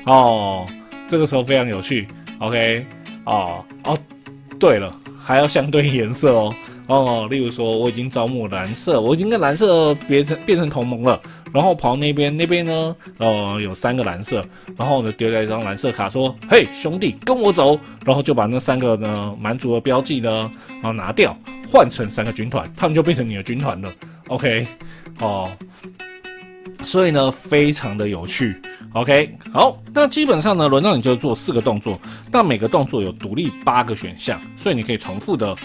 [0.07, 0.67] 哦，
[1.09, 2.09] 这个时候非常有趣。
[2.39, 2.87] OK，
[3.27, 3.99] 哦哦，
[4.59, 4.91] 对了，
[5.23, 6.55] 还要相对颜色哦。
[6.91, 11.21] 哦，例如说，我已经招募蓝色，我已经跟蓝色变成变成同盟了。
[11.53, 14.45] 然后跑那边，那边呢，呃，有三个蓝色。
[14.77, 21.37] 然后呢，丢掉一张蓝色卡，说：“嘿，兄弟，跟我走。”然后就把那三个呢蛮族的标记呢，然后拿掉，
[21.69, 23.93] 换成三个军团，他们就变成你的军团了。
[24.27, 24.67] OK，
[25.21, 25.49] 哦，
[26.85, 28.61] 所以呢，非常的有趣。
[28.95, 31.97] OK，好，那基本上呢，轮到你就做四个动作，
[32.33, 35.57] 但每个动作有独立八个选项，所以你可以重复的。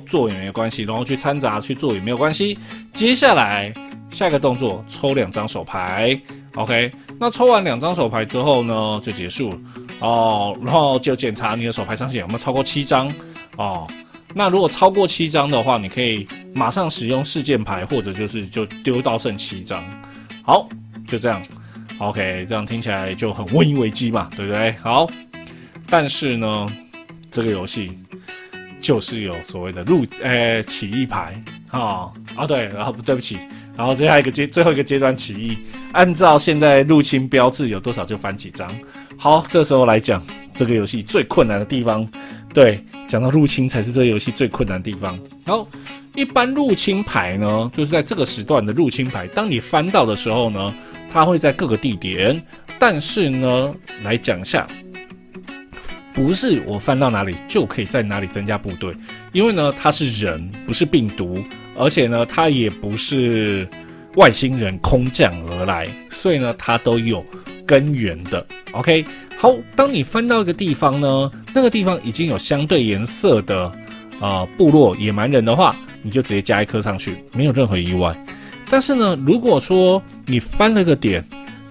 [0.00, 2.58] 做也没有关系，然后去掺杂去做也没有关系。
[2.92, 3.72] 接下来
[4.10, 6.20] 下一个动作，抽两张手牌
[6.54, 6.90] ，OK。
[7.18, 9.52] 那抽完两张手牌之后呢，就结束
[10.00, 10.56] 哦。
[10.62, 13.12] 然后就检查你的手牌上限有没有超过七张
[13.56, 13.86] 哦。
[14.34, 19.82] 那如果超过七张的话，你可以马上使用事件牌，或者就是就丢到剩七张。
[20.42, 20.68] 好，
[21.06, 21.42] 就这样
[21.98, 22.46] ，OK。
[22.48, 24.72] 这样听起来就很瘟疫危机嘛，对不对？
[24.82, 25.06] 好，
[25.88, 26.66] 但是呢，
[27.30, 27.92] 这个游戏。
[28.80, 31.40] 就是有所谓的入呃起义牌
[31.70, 33.38] 啊啊对，然后不对不起，
[33.76, 35.58] 然后最后一个阶最后一个阶段起义，
[35.92, 38.68] 按照现在入侵标志有多少就翻几张。
[39.16, 40.22] 好，这时候来讲
[40.54, 42.08] 这个游戏最困难的地方，
[42.54, 45.18] 对，讲到入侵才是这个游戏最困难的地方。
[45.44, 45.68] 然后，
[46.14, 50.74] 一般入侵牌呢，就是在这个时段的入侵牌，当你翻到的时候呢，
[51.12, 52.42] 它会在各个地点，
[52.78, 54.66] 但是呢，来讲一下。
[56.12, 58.92] 不是我翻到哪里就可以在哪里增加部队，
[59.32, 61.42] 因为呢，它是人，不是病毒，
[61.76, 63.66] 而且呢，它也不是
[64.16, 67.24] 外星人空降而来，所以呢，它都有
[67.64, 68.44] 根源的。
[68.72, 69.04] OK，
[69.36, 73.72] 好，当你翻到一个地方呢，那个地方已经有相对颜色的
[74.20, 78.16] 啊部落野蛮人的话，你就直接加一颗上去，没有任何意外。
[78.68, 81.24] 但是呢，如果说你翻了个点，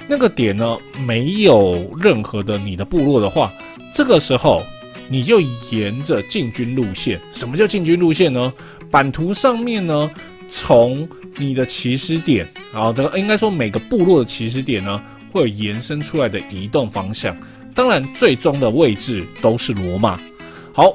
[0.07, 3.51] 那个点呢没有任何的你的部落的话，
[3.93, 4.63] 这个时候，
[5.09, 7.19] 你就沿着进军路线。
[7.31, 8.53] 什么叫进军路线呢？
[8.91, 10.09] 版图上面呢，
[10.49, 17.35] 从你的起始点，然后这个应该说每个部落的起始点呢，会有延伸出来的移动方向。
[17.75, 20.19] 当然，最终的位置都是罗马。
[20.73, 20.91] 好，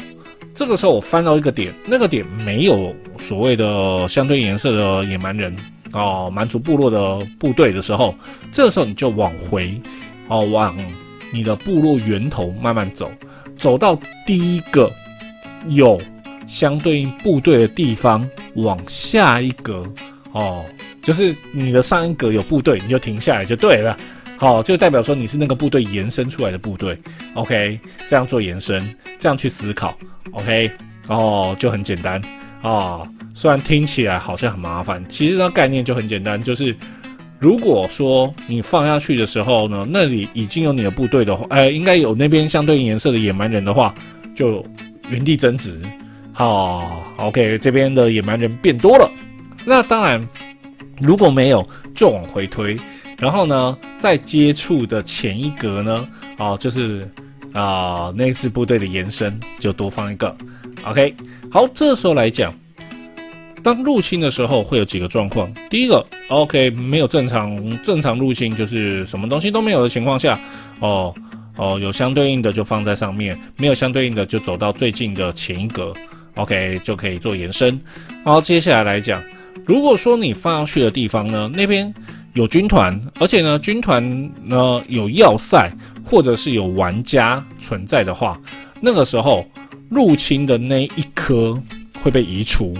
[0.54, 5.54] 这个时候我翻到一个点，那个点没有所谓的相对颜色的野蛮人
[5.92, 8.14] 哦，蛮族部落的部队的时候，
[8.52, 9.80] 这个时候你就往回
[10.28, 10.76] 哦往。
[11.34, 13.10] 你的部落源头慢慢走，
[13.58, 14.88] 走到第一个
[15.68, 16.00] 有
[16.46, 19.84] 相对应部队的地方，往下一格
[20.30, 20.64] 哦，
[21.02, 23.98] 就是你的上一格有部队，你就停下来就对了。
[24.38, 26.96] 好，就代表说你是那个部队延伸出来的部队。
[27.34, 29.98] OK，这样做延伸，这样去思考。
[30.30, 30.70] OK，
[31.08, 32.22] 哦，就很简单
[32.62, 33.02] 啊。
[33.34, 36.76] 虽然听起来好像很麻烦，其实呢概念就很简单，就是。
[37.38, 43.94] 如果说你放下去的时候呢，那里已经有你的部队的话，呃，应该有那边相对应颜色的野蛮人的话，
[44.34, 44.64] 就
[45.10, 45.78] 原地增值。
[46.32, 49.10] 好，OK，这边的野蛮人变多了。
[49.64, 50.26] 那当然，
[51.00, 52.76] 如果没有，就往回推。
[53.18, 57.08] 然后呢，在接触的前一格呢，哦，就是
[57.52, 60.34] 啊，那支部队的延伸就多放一个。
[60.84, 61.14] OK，
[61.50, 62.54] 好，这时候来讲。
[63.64, 65.50] 当入侵的时候会有几个状况。
[65.70, 70.38] 第一个，OK，没有正常正常入侵，就是什么东西都没有的情况下，
[70.80, 71.12] 哦
[71.56, 75.94] 哦，有相对应的就放在上面，没有相对应的就走到最近的前一格
[76.34, 77.80] ，OK 就可以做延伸。
[78.22, 79.22] 好，接下来来讲，
[79.64, 81.92] 如果说你放上去的地方呢，那边
[82.34, 85.72] 有军团，而且呢军团呢有要塞
[86.04, 88.38] 或者是有玩家存在的话，
[88.78, 89.48] 那个时候
[89.88, 91.58] 入侵的那一颗
[92.02, 92.76] 会被移除。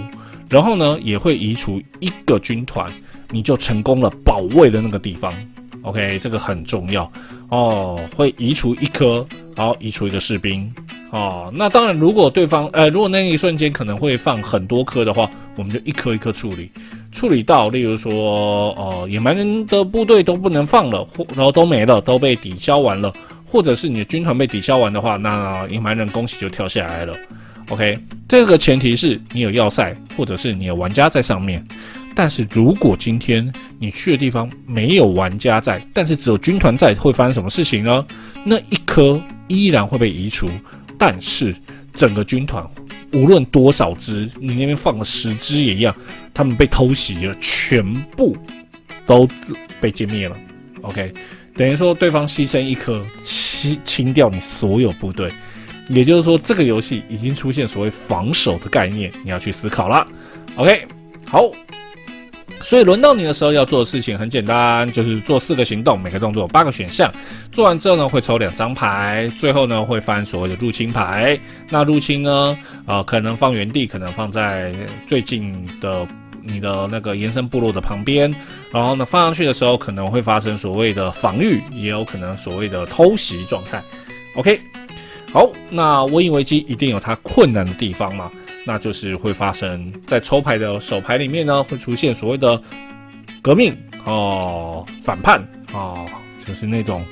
[0.49, 2.91] 然后呢，也会移除一个军团，
[3.31, 5.33] 你就成功了保卫了那个地方。
[5.81, 7.11] OK，这个很重要
[7.49, 7.99] 哦。
[8.15, 10.71] 会移除一颗，然后移除一个士兵。
[11.11, 16.69] 哦，那当然，如果对方呃，如果那一瞬间可能会放很多颗的话，我们就一颗一颗处理，
[17.11, 18.13] 处理到，例如说，
[18.73, 23.13] 哦，野蛮人的部队都不能放了，或然后都没了，都被抵消完了，
[23.45, 27.15] 或者是你的军团被抵消完的话，那野蛮人恭喜就跳下来了。
[27.69, 27.97] OK，
[28.27, 31.65] 这个前提是你有要塞，或者是你有玩家在上面。
[32.17, 38.05] 但是如果今天你去的地方没有玩家在，但是只有军团在，会发生什么事情呢？
[38.45, 40.47] 那一颗依然会被移除，
[40.97, 41.53] 但是
[41.93, 42.65] 整个军团
[43.11, 45.93] 无论多少只，你那边放了十只也一样，
[46.33, 48.37] 他们被偷袭了，全部
[49.05, 49.27] 都
[49.81, 50.37] 被歼灭了。
[50.83, 51.11] OK，
[51.55, 55.31] 等于说对方牺牲一颗，清清掉你所有部队。
[55.89, 60.07] 也就是说，这个游戏已经出现所谓防守的概念，你要去思考了。
[60.55, 60.87] OK，
[61.27, 61.43] 好，
[62.63, 67.13] 所以轮到你的时候要做的事情很简单，就是做四个行动，每个动作有八个选项。
[67.51, 71.39] 做完之后呢，会抽两张牌，最后呢会翻所谓的入侵牌。
[71.69, 74.73] 那入侵呢，呃，可能放原地，可能放在
[75.05, 76.07] 最近的
[76.41, 78.33] 你的那个延伸部落的旁边。
[78.71, 83.83] 然后呢，放上去的时候可能会发生所谓的防御，也有可能所谓的偷袭状态。
[84.35, 84.59] OK。
[85.35, 88.31] 好，那瘟疫危机一定有它困难的地方嘛？
[88.65, 92.61] 那就是会发生在抽牌的手牌里面呢，会出现所谓的
[93.41, 96.05] 革命哦、反叛哦，
[96.39, 97.03] 就是那种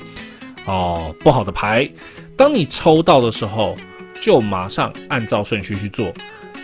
[0.64, 1.86] 哦不好的牌。
[2.34, 3.76] 当你抽到的时候，
[4.22, 6.10] 就马上按照顺序去做。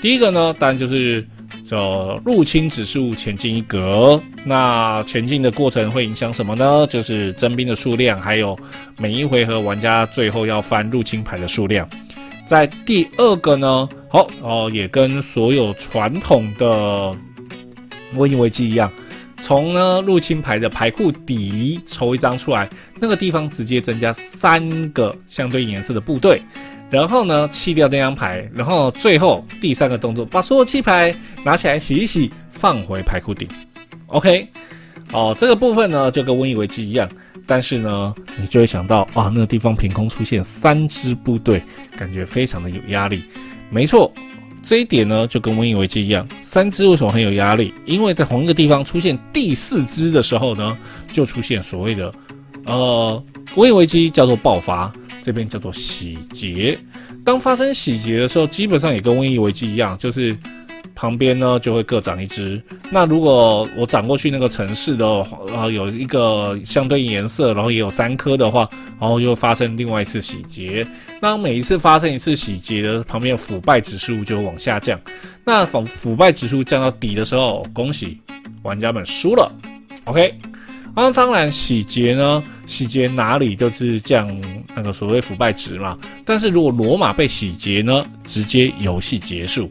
[0.00, 1.22] 第一个呢，当然就是。
[1.70, 6.84] 就入侵指数前进一格，那前进的过程会影响什么呢？
[6.88, 8.58] 就是征兵的数量，还有
[8.98, 11.88] 每一回合玩家最后要翻入侵牌的数量。
[12.44, 17.14] 在第二个呢，好哦，也跟所有传统的
[18.16, 18.90] 瘟疫危机一样，
[19.40, 26.42] 从呢入侵牌的牌库底抽一张出来，那个地方直接增加三个相对颜色的部队。
[26.90, 33.48] 然后呢，弃掉那张牌，然后最后第三个动作，把所有弃牌拿起来洗一洗，放回牌库顶。
[34.08, 34.46] OK，
[35.12, 37.08] 哦，这个部分呢就跟瘟疫危机一样，
[37.46, 41.62] 但是呢，你就会想到啊，那个地方凭空出现三支部队，
[41.96, 43.22] 感觉非常的有压力。
[43.70, 44.12] 没错，
[44.64, 47.72] 这一点呢就跟瘟疫危机一样，三支为什么很有压力？
[47.86, 50.76] 因为在同一个地方出现第四支的时候呢，
[51.12, 52.12] 就出现所谓的
[52.66, 53.22] 呃
[53.54, 56.78] 瘟疫危机叫做爆发，这边叫做洗劫。
[57.24, 60.36] 当发生洗劫的时候，基本上也跟瘟疫危机一样，就是
[60.94, 62.60] 旁边呢就会各长一只。
[62.90, 65.06] 那如果我长过去那个城市的，
[65.54, 70.86] 呃，有一个相对应颜色，然后也有三颗的话，然后又发生另外一次洗劫。
[71.20, 75.00] 那每一次发生一次洗劫的，旁边腐败指数就会往下降。
[75.44, 78.20] 那腐腐败指数降到底的时候，恭喜
[78.62, 79.50] 玩家们输了。
[80.04, 80.34] OK。
[80.94, 82.42] 啊当然，洗劫呢？
[82.66, 84.28] 洗劫哪里就是降
[84.74, 85.98] 那个所谓腐败值嘛。
[86.24, 89.70] 但是如果罗马被洗劫呢，直接游戏结束。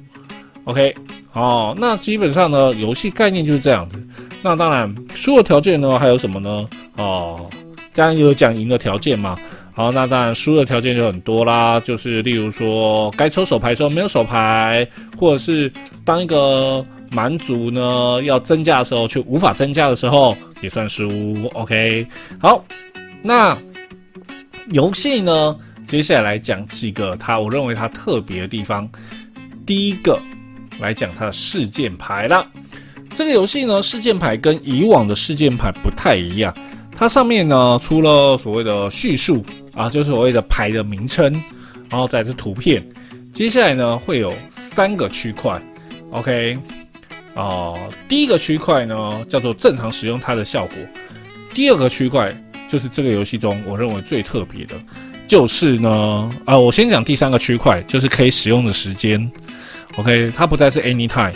[0.65, 0.93] OK，
[1.33, 4.01] 哦，那基本上呢，游戏概念就是这样子。
[4.41, 6.69] 那当然，输的条件呢，还有什么呢？
[6.97, 7.49] 哦，
[7.93, 9.37] 刚刚有讲赢的条件嘛。
[9.79, 14.85] 好，那当然输的条件就很多啦，就是例如说，该抽手牌的时候没有手牌，
[15.17, 15.71] 或者是
[16.03, 16.85] 当一个。
[17.11, 21.09] 蛮族呢，要增加的时候却无法增加的时候，也算输。
[21.55, 22.05] OK，
[22.39, 22.63] 好，
[23.23, 23.57] 那
[24.69, 28.87] 游戏呢，接下来讲几个它我认为它特别的地方。
[29.65, 30.19] 第一个
[30.79, 32.47] 来讲它的事件牌了。
[33.15, 36.55] 这个游戏呢，事件牌跟以往的事件牌不太一样，
[36.95, 41.31] 它上面呢，除了所谓的叙述啊，就是所谓的牌的名称，
[41.89, 42.83] 然后再是图片。
[43.31, 45.61] 接下来呢，会有三个区块。
[46.11, 46.57] OK。
[47.35, 47.77] 哦，
[48.07, 50.75] 第一个区块呢叫做正常使用它的效果，
[51.53, 52.35] 第二个区块
[52.67, 54.75] 就是这个游戏中我认为最特别的，
[55.25, 59.31] 就是呢，啊，我先讲第三个区块，就是可以使用的时间。
[59.95, 61.33] OK，它不再是 anytime。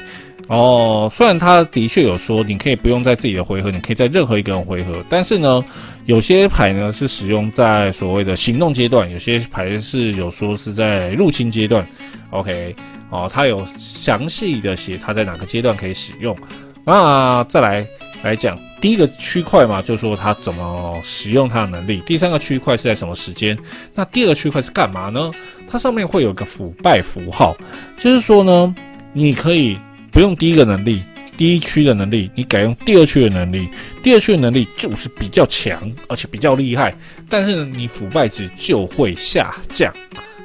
[0.47, 5.63] 哦，虽然它的确有说你可以不用在自己的回合，你可以在任何一个人回合，但是呢，
[6.05, 11.85] 有些牌呢是使用在所谓的行动阶段，有些牌是有说是在入侵阶段。
[12.31, 12.75] OK。
[13.09, 16.35] 哦，它有详细的写它在哪个阶段可以使用。
[16.83, 17.85] 那再来
[18.23, 22.01] 来讲第一个区块嘛，就是说它怎么使用它的能力。
[22.07, 23.55] 第三个区块是在什么时间？
[23.93, 25.31] 那第二个区块是干嘛呢？
[25.67, 27.55] 它上面会有个腐败符号，
[27.99, 28.73] 就是说呢，
[29.13, 29.77] 你可以
[30.13, 31.01] 不用第一个能力，
[31.35, 33.67] 第一区的能力，你改用第二区的能力。
[34.03, 36.95] 第二区的能力就是比较强，而且比较厉害，
[37.27, 39.91] 但是呢，你腐败值就会下降。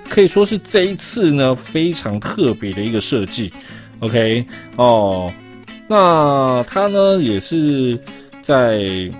[0.08, 3.52] 可以说是这一次呢非常特别的一个设计
[4.00, 4.42] ，OK
[4.76, 5.30] 哦，
[5.86, 7.98] 那它呢也是
[8.42, 9.10] 在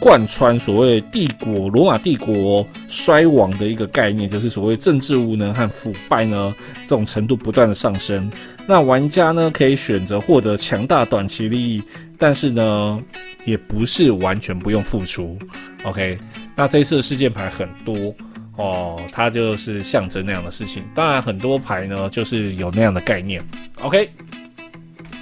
[0.00, 8.30] 贯穿所谓帝国罗马帝国衰亡的一个概念，就是所谓政治无能和腐败呢这种程度不断的上升。
[8.66, 11.82] 那玩家呢可以选择获得强大短期利益，
[12.18, 13.00] 但是呢
[13.44, 15.38] 也不是完全不用付出
[15.84, 16.18] ，OK。
[16.54, 18.14] 那这一次的事件牌很多。
[18.58, 20.82] 哦，它就是象征那样的事情。
[20.94, 23.44] 当然，很多牌呢，就是有那样的概念。
[23.82, 24.10] OK，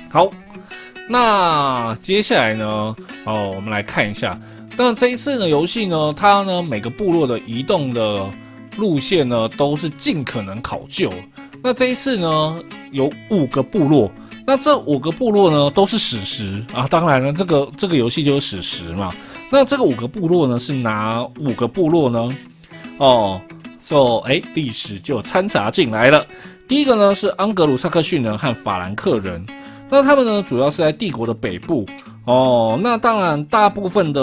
[0.08, 0.30] 好，
[1.08, 2.64] 那接下来呢，
[3.24, 4.40] 哦，我们来看一下。
[4.76, 8.28] 那这一次的游戏呢，它呢每个部落的移动的
[8.76, 11.12] 路线呢，都是尽可能考究。
[11.62, 14.10] 那这一次呢，有五个部落。
[14.46, 16.86] 那这五个部落呢，都是史实啊。
[16.90, 19.14] 当然了，这个这个游戏就是史实嘛。
[19.50, 22.36] 那这个五个部落呢，是哪五个部落呢？
[22.98, 23.40] 哦，
[23.80, 26.26] 就哎，历史就掺杂进来了。
[26.66, 29.46] 第一个呢是安格鲁萨克逊人和法兰克人，
[29.88, 31.86] 那他们呢主要是在帝国的北部。
[32.24, 34.20] 哦，那当然大部分的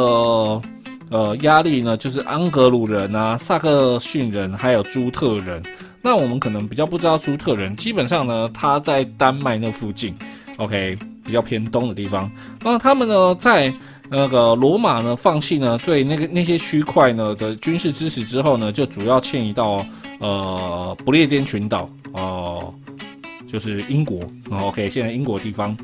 [1.10, 5.62] 呃压力呢就是安格鲁人啊、萨克逊人还有朱特人。
[6.02, 10.16] 那我们可能比较不知道朱特人，基本上呢他在丹麦那附近
[10.58, 12.30] ，OK，比较偏东的地方。
[12.64, 13.74] 那他们呢在。
[14.14, 19.86] 那个罗马呢，放弃呢对那个那些区块呢的军事支持之后呢，就主要迁移到
[20.20, 22.74] 呃不列颠群岛哦，
[23.48, 24.20] 就是英国。
[24.50, 25.78] OK，现在英国地方。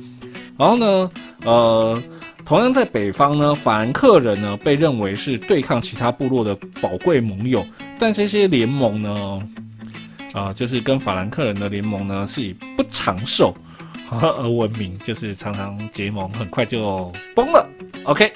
[0.58, 1.12] 然后呢，
[1.46, 2.02] 呃，
[2.44, 7.66] 同样在北方呢，法兰克人呢被认为是对抗其他部落的宝贵盟友，
[8.00, 9.40] 但这些联盟呢，
[10.34, 13.54] 啊，就是跟法兰克人的联盟呢是以不长寿
[14.10, 17.68] 而闻名，就是常常结盟，很快就崩了。
[18.06, 18.32] OK，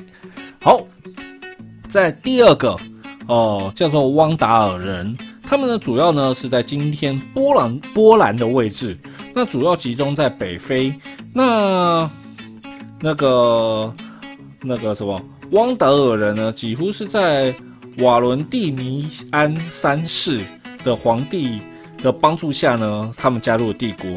[0.61, 0.79] 好，
[1.87, 2.77] 在第二个
[3.27, 8.97] 哦，叫做汪达尔人，他们呢主要呢是在今天波兰波兰的位置，
[9.33, 10.93] 那主要集中在北非，
[11.33, 12.09] 那
[12.99, 13.93] 那个
[14.61, 15.19] 那个什么
[15.51, 17.53] 汪达尔人呢，几乎是在
[17.97, 20.41] 瓦伦蒂尼安三世
[20.83, 21.61] 的皇帝
[22.01, 24.09] 的帮助下呢，他们加入了帝国。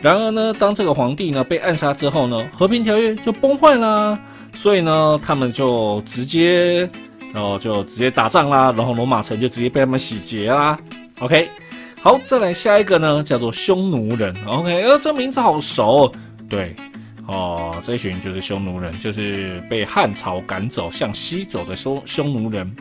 [0.00, 4.18] 然而呢，当这个皇帝呢被暗杀之后呢，和平条约就崩坏啦。
[4.54, 6.88] 所以呢，他们就直接，
[7.34, 10.78] 然后就直接打仗啦，然后罗马城就直接被他们洗劫啦。
[11.18, 11.50] OK，
[12.00, 14.34] 好，再来下一个呢，叫做匈奴人。
[14.46, 16.10] OK，呃，这名字好熟，
[16.48, 16.74] 对，
[17.26, 22.76] 哦，这一群就是匈奴人，就是被汉朝赶走向西走的匈匈奴人。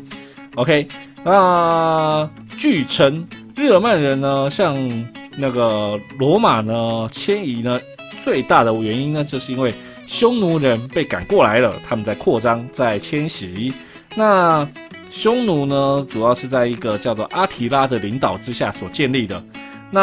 [0.56, 0.88] OK，
[1.24, 4.76] 那据称日耳曼人呢，向
[5.38, 7.80] 那个罗马呢迁移呢，
[8.24, 9.74] 最大的原因呢，就是因为。
[10.08, 13.74] 匈奴人被赶过来了，他们在扩张，在迁徙。
[14.14, 14.70] 那
[15.10, 19.44] 匈奴呢，主要是在一个叫做阿提拉的领导之下所建立的。
[19.96, 20.02] 那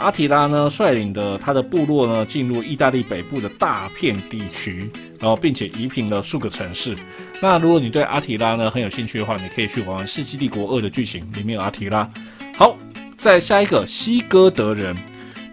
[0.00, 6.96] 阿提拉呢，率领的他的部落呢，进入意大利北部的大片地区，然后并且夷平了数个城市。
[7.38, 12.08] 那如果你对阿提拉呢很有兴趣的话，你可以去玩《世纪帝国二》的剧情，里面有阿提拉。
[12.56, 12.74] 好，
[13.18, 14.96] 再下一个西哥德人。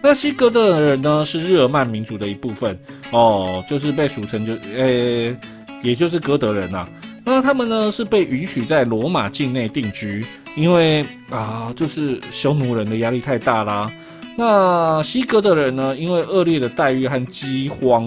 [0.02, 2.78] 那西哥德人呢，是日耳曼民族的一部分
[3.10, 5.36] 哦，就是被俗称就呃，
[5.82, 6.88] 也就是哥德人呐。
[7.22, 10.24] 那他们呢是被允许在罗马境内定居，
[10.58, 13.90] 因为啊，就是匈奴人的压力太大啦。
[14.36, 18.06] 那西哥的人呢，因为恶劣的待遇和饥荒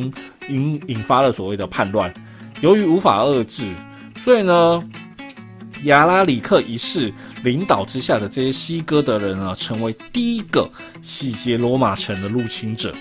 [0.49, 2.13] 引引发了所谓的叛乱，
[2.61, 3.63] 由于无法遏制，
[4.17, 4.83] 所以呢，
[5.83, 7.13] 亚拉里克一世。
[7.43, 10.69] 领导之下的这些西哥的人呢，成为第一个
[11.01, 12.93] 洗劫罗马城的入侵者。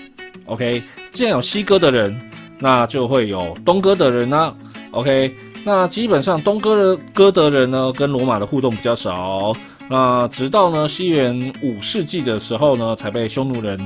[0.45, 0.81] OK，
[1.11, 2.19] 既然有西哥的人，
[2.57, 4.55] 那就会有东哥的人呢。
[4.89, 5.31] OK，
[5.63, 9.53] 那基本上东哥的哥德人呢，跟罗马的互动比较少。
[9.89, 13.79] 那直到呢西元五世纪的时候呢，才被匈奴人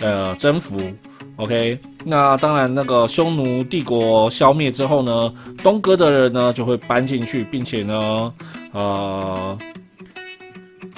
[0.00, 0.80] 呃征服。
[1.36, 8.32] OK，那当然那个匈奴帝国消灭之后呢，东哥的人呢就会搬进去，并且呢，
[8.72, 9.58] 呃。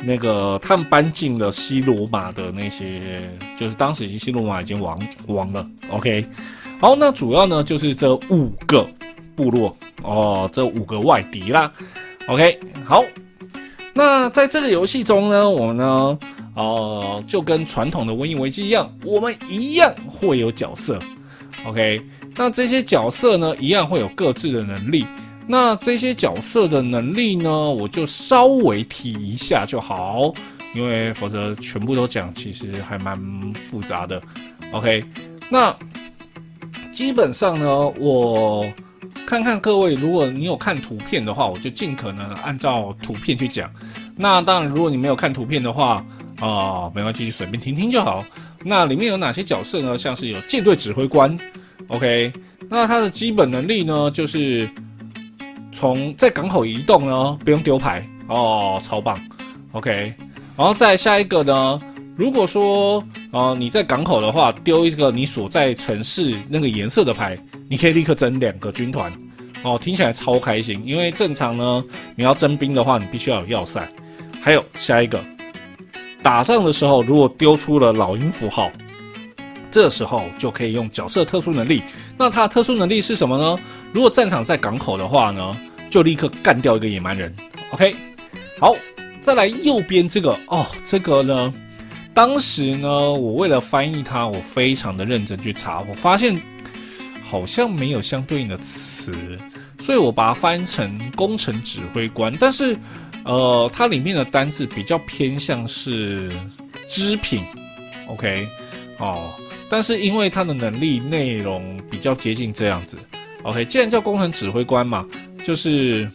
[0.03, 3.21] 那个他们搬进了西罗马的那些，
[3.59, 5.67] 就是当时已经西罗马已经亡亡了。
[5.91, 6.25] OK，
[6.81, 8.87] 好，那主要呢就是这五个
[9.41, 11.73] 部落哦，这五个外敌啦。
[12.27, 13.03] OK，好，
[13.95, 16.19] 那在这个游戏中呢，我们呢，
[16.55, 20.99] 呃，就跟传统的瘟疫危机一样，我们一样会有角色。
[21.65, 21.99] OK，
[22.37, 25.07] 那这些角色呢，一样会有各自的能力。
[25.47, 30.33] 那这些角色的能力呢，我就稍微提一下就好，
[30.75, 33.19] 因为否则全部都讲，其实还蛮
[33.55, 34.21] 复杂的。
[34.73, 35.03] OK，
[35.49, 35.75] 那
[36.93, 38.65] 基本上呢，我
[39.31, 43.71] 看看各位，如果你有看图片的话，我就尽可能按照图片去讲。
[44.17, 46.05] 那当然，如果你没有看图片的话，
[46.41, 48.25] 啊，没关系，随便听听就好。
[48.65, 49.97] 那里面有哪些角色呢？
[49.97, 51.39] 像是有舰队指挥官
[51.87, 52.33] ，OK，
[52.69, 54.69] 那他的基本能力呢，就是。
[55.73, 59.17] 从在港口移动呢，不用丢牌哦，超棒。
[59.71, 60.13] OK，
[60.57, 61.81] 然后再下一个呢，
[62.21, 63.03] 如果说
[63.33, 67.35] 呃你在港口的话，丢一个你所在城市那个颜色的牌，
[67.67, 69.11] 你可以立刻增两个军团
[69.63, 70.83] 哦，听起来超开心。
[70.85, 71.83] 因为正常呢，
[72.15, 73.89] 你要征兵的话，你必须要有要塞。
[74.43, 75.19] 还有下一个，
[76.23, 78.71] 打仗的时候如果丢出了老鹰符号，
[79.71, 81.81] 这时候就可以用角色特殊能力。
[82.19, 83.59] 那它的特殊能力是什么呢？
[83.95, 85.57] 如果战场在港口的话呢，
[85.89, 87.35] 就立刻干掉一个野蛮人。
[87.71, 87.97] OK，
[88.59, 88.77] 好，
[89.23, 91.55] 再来右边这个哦，这个呢，
[92.13, 96.39] 当时呢，我为了翻译它，我非常的认真去查，我发现
[97.23, 99.15] 好像没有相对应的词，
[99.79, 102.37] 所以我把它翻成工程指挥官。
[102.39, 102.77] 但是，
[103.25, 106.31] 呃，它里面的单字比较偏向是
[106.89, 107.43] 织品。
[108.09, 108.47] OK，
[108.99, 109.31] 哦。
[109.73, 112.99] 但是因为它的能力内容比较接近这样子
[113.45, 115.07] ，OK，既然叫工程指挥官嘛，
[115.45, 116.11] 就是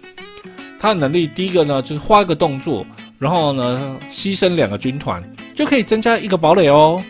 [0.77, 2.85] 他的能力第一个呢，就是画一个动作，
[3.17, 5.23] 然后呢牺牲两个军团
[5.55, 7.01] 就可以增加一个堡垒哦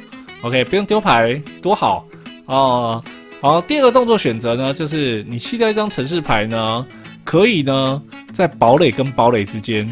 [0.44, 2.08] ，OK，不用丢牌，多好
[2.46, 3.04] 哦。
[3.42, 6.86] 好，第二个动作选择呢，就是你弃掉一张城市牌呢，
[7.24, 9.88] 可以呢在堡垒跟堡垒之间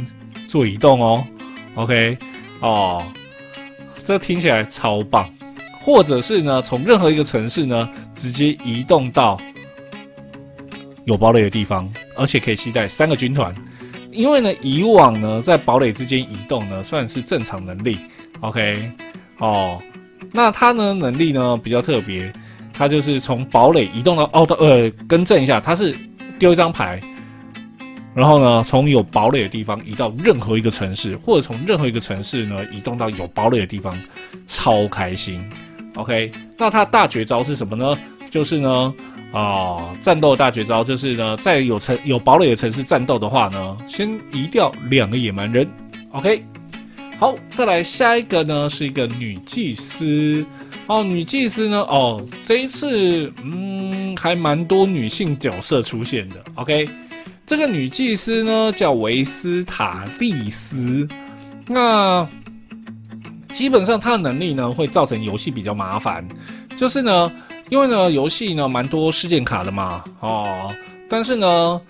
[0.47, 1.24] 做移动哦
[1.76, 2.18] ，OK，
[2.62, 3.04] 哦，
[4.04, 5.28] 这听起来超棒。
[5.86, 9.38] 或者是呢，从任何一个城市呢，直接移动到
[11.04, 13.54] 有堡垒的地方，而且可以携带三个军团。
[14.10, 17.97] 因为呢，以往呢，在堡垒之间移动呢，算是正常能力。
[18.44, 18.91] OK，
[19.39, 19.82] 哦，
[20.34, 22.32] 那他呢能力呢比较特别，
[22.74, 25.96] 他就是从堡垒移动到哦，呃，更正一下，他是
[26.38, 27.00] 丢一张牌，
[28.14, 33.98] 然后呢，从有堡垒的地方移到任何一个城市，或者从任何一个城市呢移动到有堡垒的地方，
[34.46, 35.41] 超开心。
[35.96, 37.98] OK，那他大绝招是什么呢？
[38.30, 38.94] 就是呢，
[39.32, 45.66] 啊，战斗大绝招就是呢，在有城有堡垒的城市战斗的话呢，先移掉两个野蛮人。
[46.12, 46.44] OK，
[47.20, 50.45] 好，再来下一个呢，是一个女祭司。
[50.88, 51.78] 哦，女祭司呢？
[51.84, 56.43] 哦，这一次嗯，还蛮多女性角色出现的。
[56.55, 56.89] OK，
[57.45, 61.07] 这个女祭司呢叫维斯塔利斯，
[61.68, 62.28] 那
[63.53, 66.28] 基本上她的能力呢会造成游戏比较麻烦，
[66.76, 67.32] 就是呢，
[67.70, 70.70] 因为呢游戏呢蛮多事件卡的嘛，哦，
[71.07, 71.82] 但是呢，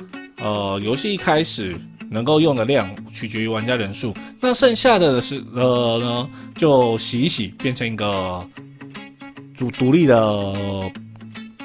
[0.44, 1.74] 呃，游戏一开始。
[2.14, 8.48] 能够用的量取决于玩家人数，那剩下的是呃呢，就洗一洗，变成一个
[9.56, 10.16] 主独立的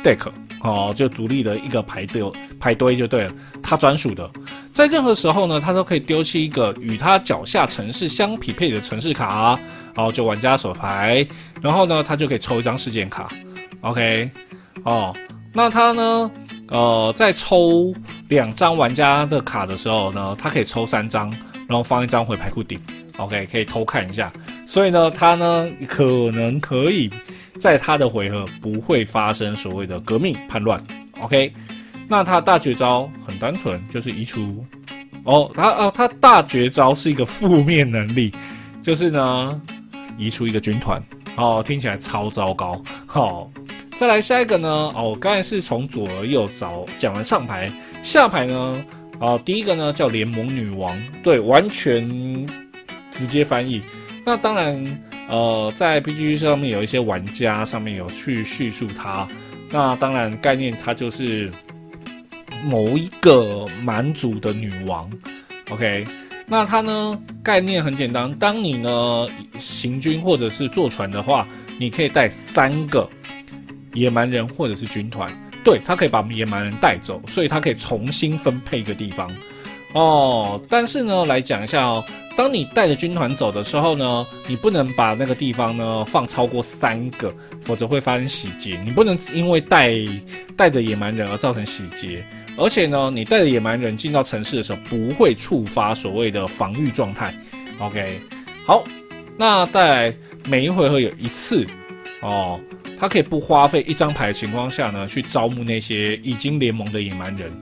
[0.03, 0.31] deck
[0.63, 2.23] 哦，就独立的一个牌堆
[2.59, 3.33] 牌堆就对了，
[3.63, 4.29] 它专属的，
[4.73, 9.59] 在任何时候呢，它都可以丢弃一个与它脚下城市相匹配的城市卡，
[9.95, 11.27] 然后就玩家手牌，
[11.61, 13.29] 然后呢，它就可以抽一张事件卡
[13.83, 14.31] ，OK，
[14.85, 15.15] 哦，
[15.53, 16.31] 那它呢？
[16.71, 17.95] 呃，在抽
[18.29, 21.31] 两张玩家的卡的时候呢，他可以抽三张，
[21.67, 22.79] 然后放一张回牌库顶
[23.17, 24.31] ，OK，可以偷看一下。
[24.67, 27.11] 所以呢，他呢可能可以
[27.59, 30.79] 在他的回合不会发生所谓的革命叛乱
[31.23, 31.51] ，OK。
[32.07, 34.65] 那他大绝招很单纯，就是移除。
[35.25, 38.31] 哦，他哦，他大绝招是一个负面能力，
[38.83, 39.63] 就是呢
[40.19, 41.03] 移除一个军团。
[41.37, 42.83] 哦，听起来超糟糕。
[43.07, 43.51] 好。
[43.99, 44.69] 再来下一个呢？
[44.69, 47.69] 哦，刚才是从左而右找讲完上牌，
[48.01, 48.85] 下牌呢？
[49.19, 52.09] 哦，第一个呢叫联盟女王，对，完全
[53.11, 53.83] 直接翻译。
[54.25, 59.27] 那当然，呃，在 B G 上面有一些玩家上面有去叙述它。
[59.69, 61.51] 那当然概念它就是
[62.65, 65.11] 某一个蛮族的女王。
[65.71, 66.07] OK，
[66.47, 69.27] 那它呢概念很简单，当你呢
[69.59, 71.45] 行军或者是坐船的话，
[71.81, 73.11] 你可以带三个。
[73.95, 75.31] 野蛮人或者是军团，
[75.65, 79.31] 对他可以把野蛮人带走，所以他可以重新分配一个地方
[79.93, 80.61] 哦。
[80.69, 82.05] 但是呢，来讲一下哦，
[82.37, 88.81] 当你带着军团走的时候呢，你不能把那个地方呢放超过三个，否则会发生洗劫。
[88.85, 89.95] 你不能因为带
[90.57, 92.23] 带着野蛮人而造成洗劫，
[92.57, 97.35] 而且呢，你带着野蛮人进到城市的时候不会触发所谓的防御状态。
[97.81, 98.21] OK，
[98.65, 98.85] 好，
[99.37, 100.15] 那在
[100.47, 101.67] 每一回合有一次
[102.21, 102.59] 哦。
[102.99, 107.53] 他可以不花费一张牌的情况下呢，去招募那些已经联盟的野蛮人。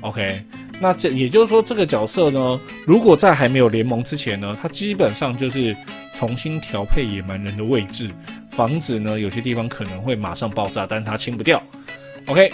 [0.00, 0.42] OK，
[0.80, 5.76] 那这也就是说，这个角色呢，如果在还没有联盟之前呢，他基本上就是
[6.14, 8.08] 重新调配野蛮人的位置，
[8.50, 11.62] 防止呢有些地方可能会马上爆炸，但他清不掉。
[12.26, 12.50] OK，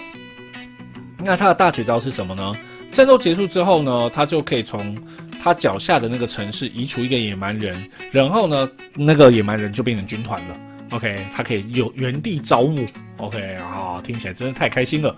[1.18, 2.52] 那他的大绝招是什么呢？
[2.90, 4.96] 战斗结束之后呢，他就可以从
[5.40, 10.56] 他脚下的那个城市移除一个野蛮人，然后呢，那个野蛮人就变成军团了。
[10.90, 12.86] OK，他可以有原地招募。
[13.16, 15.14] OK，啊，听起来真是太开心了。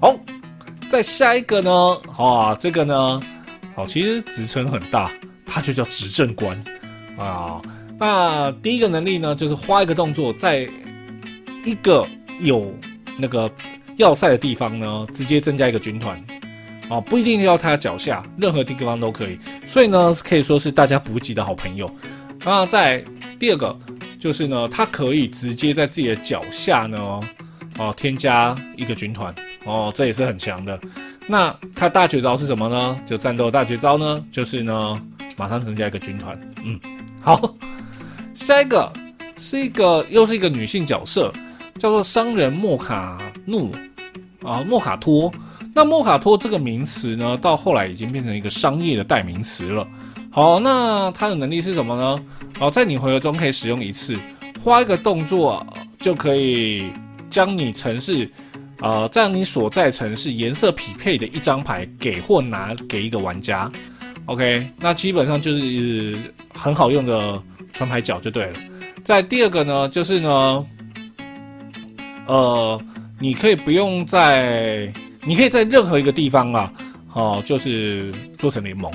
[0.00, 0.14] 好，
[0.90, 1.70] 再下一个呢？
[2.18, 3.20] 啊，这个呢？
[3.74, 5.10] 好，其实职称很大，
[5.46, 6.62] 它就叫执政官
[7.18, 7.62] 啊。
[7.98, 10.68] 那第一个能力呢，就是花一个动作，在
[11.64, 12.06] 一个
[12.40, 12.74] 有
[13.16, 13.50] 那个
[13.96, 16.22] 要塞的地方呢，直接增加一个军团。
[16.90, 19.38] 啊，不一定要他脚下，任何地方都可以。
[19.66, 21.90] 所以呢，可以说是大家补给的好朋友。
[22.44, 23.02] 那在
[23.38, 23.74] 第二个。
[24.26, 26.98] 就是呢，他可以直接在自己的脚下呢，
[27.78, 29.32] 哦，添加一个军团，
[29.64, 30.76] 哦，这也是很强的。
[31.28, 33.00] 那他大绝招是什么呢？
[33.06, 35.00] 就战斗大绝招呢，就是呢，
[35.36, 36.36] 马上增加一个军团。
[36.64, 36.76] 嗯，
[37.20, 37.54] 好，
[38.34, 38.92] 下一个
[39.38, 41.32] 是一个又是一个女性角色，
[41.78, 43.70] 叫做商人莫卡努
[44.42, 45.32] 啊，莫卡托。
[45.72, 49.86] 那莫卡托这个名词呢，到后来已经变成一个商业的代名词了。
[50.36, 52.24] 好，那他的能力是什么呢？
[52.60, 54.14] 哦，在你回合中可以使用一次，
[54.62, 55.66] 花一个动作
[55.98, 56.90] 就可以
[57.30, 58.30] 将你城市，
[58.82, 63.72] 呃，在你所在城市颜色匹配的一张牌给或拿给一个玩家。
[64.26, 66.14] OK，那基本上就是
[66.52, 68.58] 很好用的传牌角就对了。
[69.06, 70.66] 在第二个呢，就是呢，
[72.26, 72.78] 呃，
[73.18, 74.92] 你可以不用在，
[75.24, 76.70] 你可以在任何一个地方啊，
[77.14, 78.92] 哦，就是做成联盟。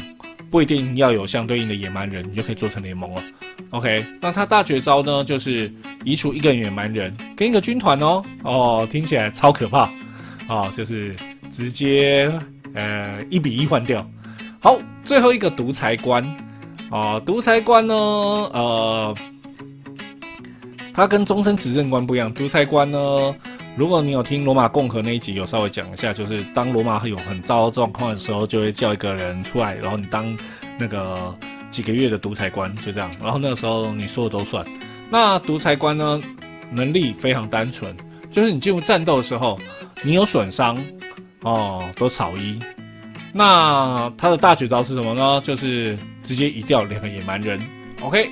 [0.52, 3.24] 不一定要有相对应的野蛮人，你就可以做成联盟了。
[3.70, 5.74] OK，那他大绝招呢，就是
[6.04, 8.22] 移除一个野蛮人跟一个军团哦。
[8.44, 9.90] 哦，听起来超可怕
[10.50, 10.70] 哦！
[10.76, 11.16] 就是
[11.50, 12.30] 直接
[12.74, 14.06] 呃一比一换掉。
[14.60, 16.22] 好，最后一个独裁官
[16.90, 19.16] 啊，独裁官呢，呃，
[20.94, 22.32] 他跟终身执政官不一样。
[22.34, 23.34] 独裁官呢，
[23.78, 30.38] 如果你有听罗马共和那一集，有稍微讲一下，就是当罗马有很糟状况的时候，就会叫一个人出来，然后你当
[30.78, 31.34] 那个
[31.70, 33.10] 几个月的独裁官，就这样。
[33.22, 34.66] 然后那个时候你说的都算。
[35.10, 36.22] 那独裁官呢，
[36.70, 37.96] 能力非常单纯，
[38.30, 39.58] 就是你进入战斗的时候，
[40.04, 40.78] 你有损伤
[41.42, 42.60] 哦，都草一。
[43.34, 45.42] 那他的大绝招是什么呢？
[45.44, 47.60] 就是直接移掉两个野蛮人。
[48.02, 48.30] OK。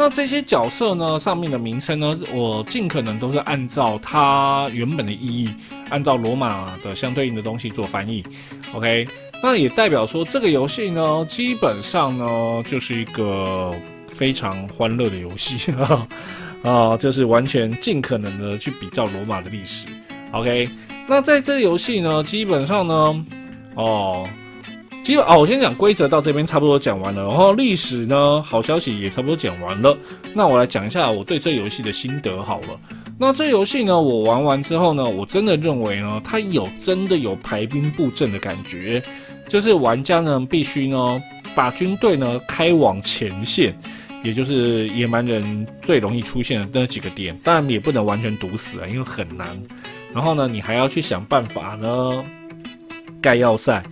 [0.00, 5.54] 那这些角色呢，上面的名称呢，我尽可能都是按照它原本的意义，
[5.90, 8.24] 按照罗马的相对应的东西做翻译。
[8.72, 9.06] OK，
[9.42, 13.74] 那也代表说这个游戏呢，基本上呢，就是一个
[14.08, 15.70] 非常欢乐的游戏
[16.64, 19.84] 啊，就是完全尽可能的去比较罗马的历史。
[20.32, 20.66] OK，
[21.06, 23.26] 那在这个游戏呢，基本上呢，
[23.74, 24.26] 哦。
[25.02, 29.96] 基本哦，我先讲规则到这边差不多讲完了，然后历史呢，好消息也差不多讲完了。
[30.34, 32.78] 那我来讲一下我对这游戏的心得好了。
[33.18, 39.02] 那这游戏呢，我玩完之后呢，我真的认为呢，它有真的有排兵布阵的感觉，
[39.48, 41.22] 就是玩家呢必须呢
[41.54, 43.76] 把军队呢开往前线，
[44.22, 49.48] 也就是野蛮人最容易出现的那几个点，当然也不能完全堵死啊，因为很难。
[50.14, 52.24] 然后呢，你还要去想办法呢
[53.20, 53.82] 盖要塞。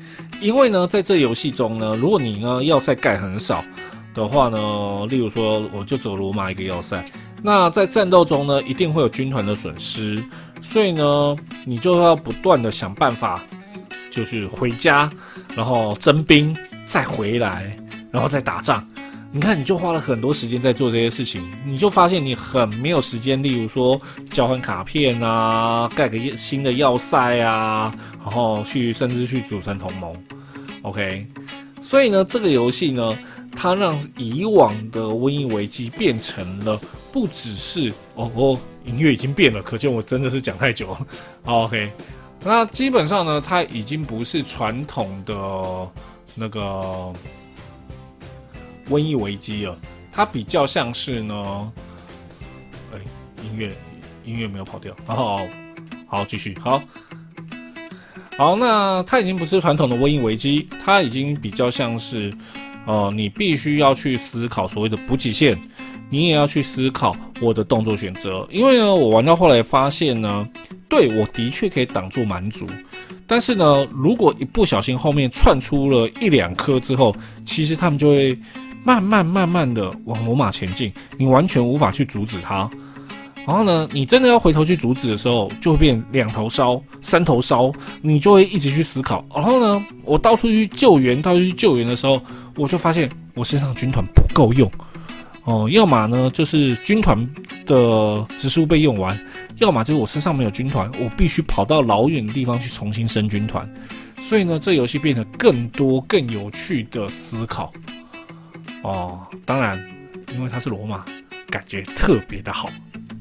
[0.41, 3.65] 因为呢，在这游戏中呢，如果你呢要塞盖很少
[4.15, 7.05] 的话呢，例如说我就走罗马一个要塞，
[7.43, 10.23] 那在战斗中呢，一定会有军团的损失，
[10.63, 13.43] 所以呢，你就要不断的想办法，
[14.11, 15.11] 就是回家，
[15.55, 17.77] 然后征兵，再回来，
[18.11, 18.85] 然后再打仗。
[19.31, 23.43] 你看，你就花了很多时间在做这些事情，你就发现你很没有时间。
[23.43, 24.01] 例如说，
[24.31, 30.17] 交换卡片啊，盖个新的要塞啊，然后去甚至去组成同盟。
[30.81, 31.27] OK，
[31.83, 33.19] 所以呢，这个游戏呢，
[33.55, 36.81] 它让以往的瘟疫危机变成了
[37.13, 40.97] 不只是哦哦，音乐已经变了，可见我真的是讲太久。
[41.45, 41.91] OK，
[42.43, 45.35] 那基本上呢，它已经不是传统的
[46.35, 47.13] 那个。
[48.91, 49.77] 瘟疫危机啊，
[50.11, 51.73] 它比较像是呢，
[52.93, 52.99] 哎，
[53.45, 53.71] 音乐
[54.25, 55.47] 音乐没有跑掉，好，
[56.07, 56.83] 好继续，好，
[58.37, 62.33] 好，那它已经不是传统的瘟疫危机，它已经比较像是，
[62.87, 65.59] 呃，你必须要去思考所谓的补给线，
[66.09, 70.49] 你也要去思考我的动作选择，因为呢，我玩到后来发现呢，
[70.89, 72.67] 对我的确可以挡住蛮族。
[73.27, 77.15] 但是呢，如果一不小心后面窜出了一两颗之后，
[77.45, 78.39] 其实他们就会。
[78.85, 82.69] 慢慢慢慢的往罗马前进，你完全无法去阻止它。
[83.47, 87.73] 然后呢，你真的要回头去阻止的时候，就会变两头烧、三头烧，
[88.03, 89.25] 你就会一直去思考。
[89.35, 92.21] 然后呢，我到处去救援，到处去救援的时候，
[92.57, 94.71] 我就发现我身上军团不够用。
[95.45, 97.27] 哦，要么呢就是军团
[97.65, 99.19] 的植树被用完，
[99.57, 103.67] 要么就是我身上没有军团，我必须跑到老远的地方去重新生军团。
[104.21, 107.73] 所以呢，这游戏变得更多、更有趣的思考。
[108.83, 109.79] 哦，当然，
[110.33, 111.05] 因为它是罗马，
[111.51, 112.71] 感觉特别的好。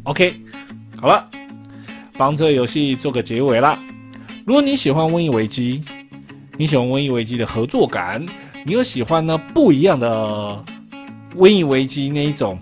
[0.03, 0.39] OK，
[0.95, 1.27] 好了，
[2.13, 3.77] 帮这个游戏做个结尾啦。
[4.45, 5.83] 如果你喜欢《瘟疫危机》，
[6.57, 8.25] 你喜欢《瘟疫危机》的合作感，
[8.63, 10.63] 你又喜欢呢不一样的
[11.37, 12.57] 《瘟疫危机》那一种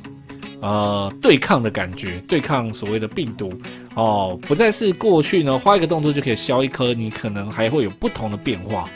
[0.61, 3.53] 呃对抗的感觉，对抗所谓的病毒
[3.93, 8.89] 哦，不再是过去呢花一个动作就可以消一颗，你可能还会有不同的变化。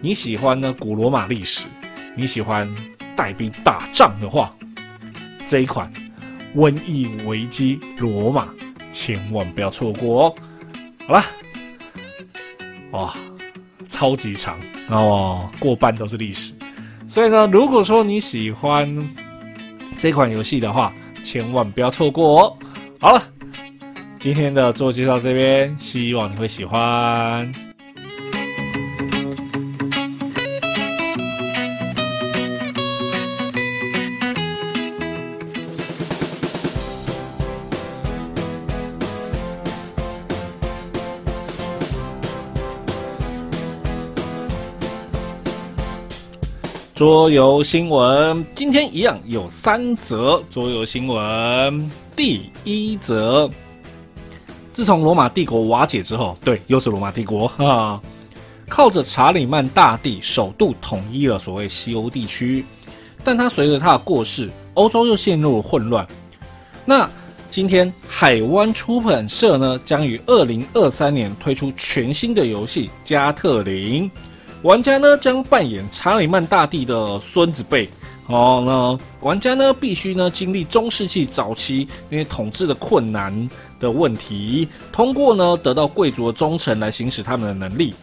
[0.00, 1.66] 你喜欢呢古罗马历史，
[2.14, 2.66] 你喜欢。
[3.16, 4.54] 带兵打仗的话，
[5.46, 5.90] 这一款
[6.58, 8.44] 《瘟疫危机：罗马》
[8.92, 10.34] 千万不要错过哦！
[11.06, 11.24] 好了，
[12.92, 13.14] 哇，
[13.88, 14.58] 超级长
[14.88, 16.52] 哦，过半都是历史。
[17.08, 19.08] 所以呢，如果说你喜欢
[19.98, 20.92] 这款游戏的话，
[21.22, 22.58] 千万不要错过哦！
[23.00, 23.22] 好了，
[24.18, 27.65] 今天的做介绍这边，希望你会喜欢。
[47.06, 51.90] 桌游新闻，今天一样有三则桌游新闻。
[52.16, 53.48] 第一则，
[54.72, 58.02] 自从罗马帝国瓦解之后，对，又是罗马帝国哈，
[58.68, 62.64] 靠着查理曼大帝首度统一了所谓西欧地区，
[63.22, 66.04] 但他随着他的过世，欧洲又陷入混乱。
[66.84, 67.08] 那
[67.52, 74.10] 今天海湾出版社呢，将于二零二三年推出全新的游戏《加特林》。
[74.62, 77.88] 玩家呢将扮演查理曼大帝的孙子辈，
[78.26, 87.94] 哦，那玩家呢必须呢经历中世纪早期那些统治的困难的问题，通过呢得到贵族的忠诚来行使他们的能力。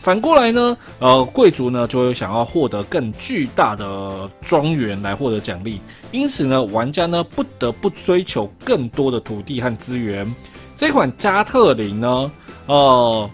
[0.00, 5.80] 反过来呢，呃，贵族呢就会想要获得更巨大的庄园来获得奖励，
[6.12, 10.32] 因此呢，玩家呢不得不追求更多的土地和资源。
[10.76, 12.30] 这款加特林呢，
[12.66, 13.28] 呃。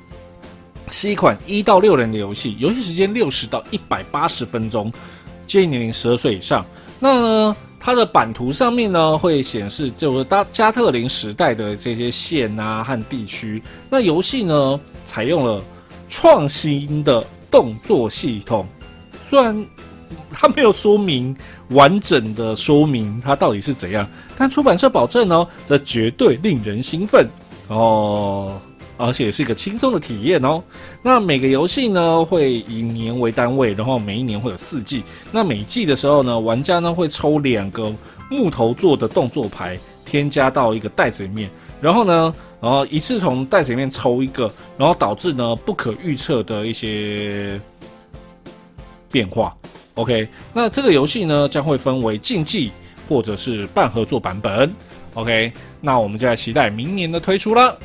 [0.88, 4.92] 是一款一到六人的游戏，游戏时间六十到一百八十分钟，
[5.46, 6.64] 建议年龄十二岁以上。
[7.00, 13.62] 那呢，它的版图上面呢会显示就是加加特林时代的这些县啊和地区。
[13.88, 15.62] 那游戏呢采用了
[16.08, 18.66] 创新的动作系统，
[19.28, 19.64] 虽然
[20.32, 21.36] 它没有说明
[21.70, 27.28] 完整的说明它到底是怎样，但出版社保证呢，这绝对令人兴奋
[27.68, 28.60] 哦。
[28.98, 30.62] 而且是一个轻松的体验哦。
[31.02, 35.02] 那每个游戏呢会以年为单位，然后每一年会有四季。
[35.32, 37.90] 那每季的时候呢，玩家呢会抽两个
[38.28, 41.48] 木头做的动作牌，添加到一个袋子里面。
[41.80, 47.58] 然后呢，然后一次从袋子里面抽一个，然后导致呢不可预测的一些
[49.12, 49.56] 变化。
[49.94, 52.72] OK，那这个游戏呢将会分为竞技
[53.08, 54.74] 或者是半合作版本。
[55.14, 57.78] OK，那我们就来期待明年的推出了。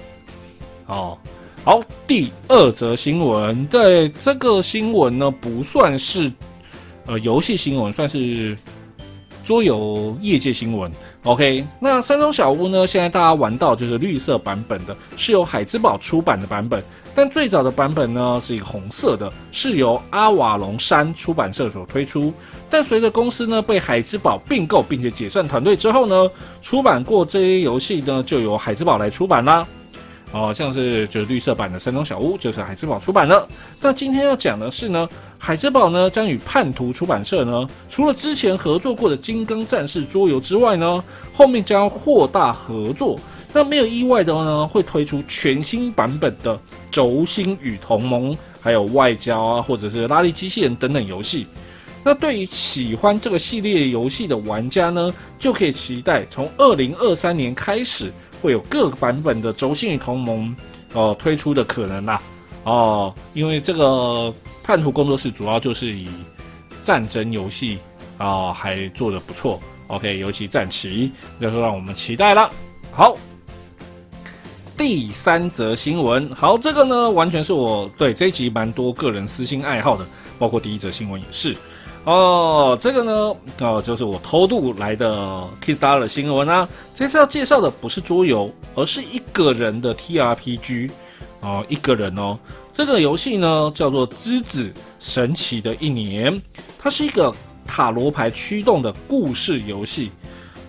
[0.88, 1.18] 哦，
[1.64, 6.32] 好，第二则新闻，对这个新闻呢，不算是
[7.06, 8.58] 呃游戏新闻，算是
[9.44, 10.92] 桌游业界新闻。
[11.24, 16.84] OK，那山中小屋呢，现在大家玩到就是绿色版本的，是由海之宝出版的版本，
[17.16, 22.34] 但最早的版本呢是一个红色的，是由阿瓦隆山出版社所推出。
[22.70, 26.30] 但随着公司呢被海之宝并购，并且解散团队之后呢，
[26.62, 29.66] 出版过这些游戏呢就由海之宝来出版啦。
[30.34, 33.48] 哦，像是就是绿色版的《山中小屋》，就是海之宝出版的。
[33.80, 35.08] 那今天要讲的是呢，
[35.38, 43.18] 海之宝呢将与叛徒出版社呢，除了之前合作过的《金刚战士》桌游之外呢，后面将扩大合作。
[43.54, 46.56] 那没有意外的话呢，会推出全新版本的
[46.90, 51.46] 《轴心与同盟》，还有外交啊，或者是拉力机器人等等游戏。
[52.04, 58.12] 那对于喜欢这个系列游戏的玩家呢，就可以期待从二零二三年开始。
[58.44, 60.54] 会有各个版本的轴心与同盟
[60.92, 62.22] 哦推出的可能啦
[62.66, 66.10] 哦，因为这个叛徒工作室主要就是以
[66.84, 67.80] 战争游戏
[68.18, 72.50] 啊还做的不错，OK，尤其战旗，那就让我们期待了。
[72.92, 73.16] 好，
[74.78, 80.06] 第三则新闻，好，这个呢完全是我对这一集蛮多个人私心爱好的，
[80.38, 81.56] 包括第一则新闻也是。
[82.06, 86.68] 哦，这个呢，哦，就是我偷渡来的 Kickstarter 新闻啊。
[86.94, 90.92] 这次要介绍的不是桌游，而是一个人的 TRPG。
[91.40, 92.38] 哦，一个人哦。
[92.74, 96.36] 这个游戏呢，叫做《之子神奇的一年》，
[96.78, 97.34] 它是一个
[97.66, 100.12] 塔罗牌驱动的故事游戏。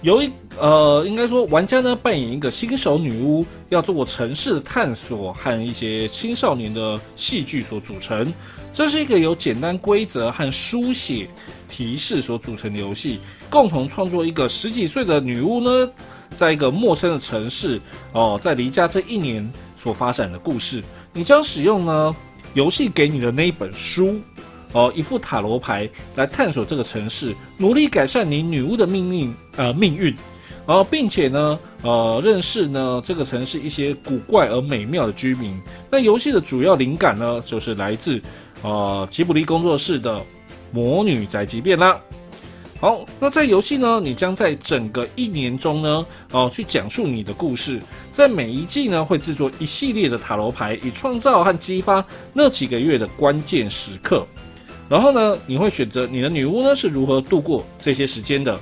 [0.03, 8.33] 有一呃，应该说玩家呢扮演一个新手女巫，要做过城市的探索和一些青少年的戏剧所组成。
[8.75, 11.29] 这是一个由简单规则和书写
[11.69, 15.89] 提示所组成的游戏，共同创作一个十几岁的女巫呢，
[16.37, 17.81] 在一个陌生的城市
[18.13, 20.83] 哦，在离家这一年所发展的故事。
[21.13, 22.17] 你将使用呢
[22.55, 24.21] 游戏给你的那一本书。
[24.73, 30.13] 哦，一副塔罗牌来探索这个城市，努力改善你女巫的命运呃命运，
[30.67, 35.57] 然后并且呢呃认识呢这个城市一些古怪而美妙的居民。
[35.89, 38.21] 那游戏的主要灵感呢就是来自
[38.65, 40.19] 呃吉卜力工作室的
[40.73, 42.01] 《魔女宅急便》啦。
[42.81, 47.81] 好，那在游戏呢，你将在整个一年中呢哦去讲述你的故事，
[48.13, 54.27] 在每一季呢会制作一系列的塔罗牌，以创造和激发那几个月的关键时刻。
[54.89, 58.59] 然后呢，你会选择你的女巫呢是如何度过这些时间的？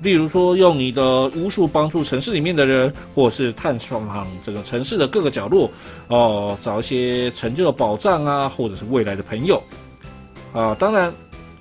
[0.00, 5.70] 例如说，用你的巫术帮助城市里面的人，或者是探访这个城市的各个角落，
[6.06, 9.62] 哦，找一些成就的宝藏啊，或者是未来的朋友
[10.52, 11.12] 啊，当然，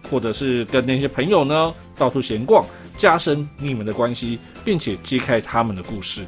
[0.10, 2.64] 或者是跟那些朋友呢到处闲逛，
[2.96, 6.26] 加深你们的关系，并且揭开他们的故事。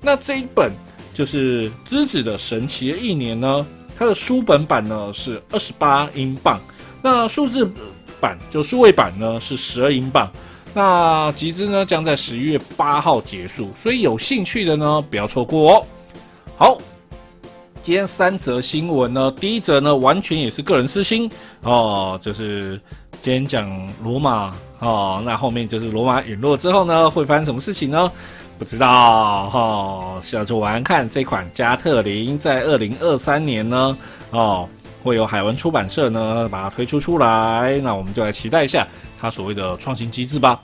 [0.00, 0.70] 那这一本
[1.12, 6.60] 就是《之子的神奇的一年》呢，它的书本版呢是二十八英镑。
[7.02, 7.68] 那数字
[8.20, 10.30] 版就数位版呢是十二英镑，
[10.78, 15.86] 那集资呢将在十一月八号结束，所以有兴趣的呢不要错过哦。
[16.56, 16.78] 好，
[17.82, 21.28] 今天三则新闻呢，第一则呢完全也是个人私心
[21.62, 22.80] 哦，就是
[23.20, 23.68] 今天讲
[24.04, 28.08] 罗马哦，那后面就是罗马陨落之后呢会发生什么事情呢？
[28.56, 33.98] 不知道哈，小主玩看这款加特林在二零二三年呢
[34.30, 34.68] 哦。
[35.02, 38.86] 会有海文出版社呢把它推出出来，那我们就来期待一下
[39.20, 40.60] 它所谓的创新机制吧。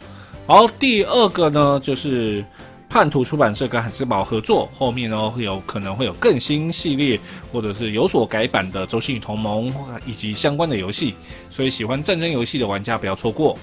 [0.46, 2.44] 好，第二个呢就是
[2.88, 7.18] 叛徒出版社跟海之宝合作，后面呢会有可能会有更新系列
[7.50, 9.68] 或者是有所改版的《周星与同盟》
[10.06, 11.14] 以及相关的游戏，
[11.50, 13.58] 所以喜欢战争游戏的玩家不要错过。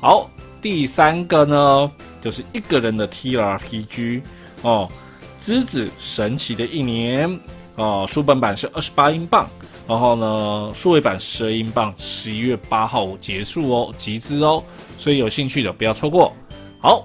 [0.00, 0.30] 好，
[0.62, 4.22] 第三个呢就是一个人的 TRPG
[4.62, 4.88] 哦，
[5.44, 7.28] 《之子神奇的一年》
[7.74, 9.48] 哦，书本版是二十八英镑。
[9.90, 14.62] 然后呢，数位版十二英镑，十一月八号结束哦，集资哦，
[14.96, 16.32] 所以有兴趣的不要错过。
[16.80, 17.04] 好，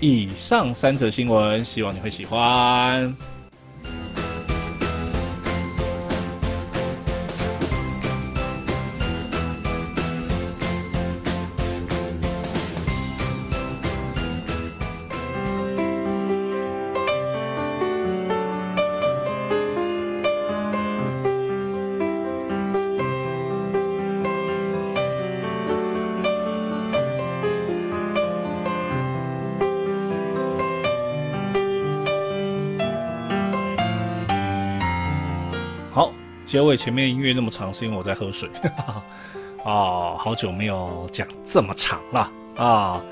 [0.00, 3.14] 以上三则新闻，希望你会喜欢。
[36.48, 38.48] 结尾前面音乐那么长，是因为我在喝水。
[39.66, 43.02] 啊，好久没有讲这么长了啊。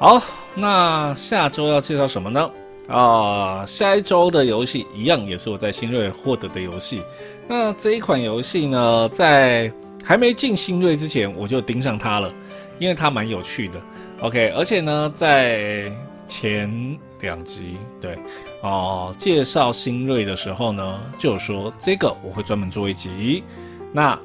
[0.00, 0.20] 好，
[0.56, 2.50] 那下周要介绍什么呢？
[2.88, 7.00] 啊，下一周的游戏一样也是我在新锐获得的游戏。
[7.46, 12.28] 那这一款游戏呢，在还没进新锐之前，我就盯上它了，
[12.80, 13.80] 因为它蛮有趣的。
[14.20, 15.92] OK，而且呢，在
[16.26, 18.18] 前两集对
[18.62, 23.42] 哦介绍新锐的时候呢，就说这个我会专门做一集。
[23.92, 24.18] 那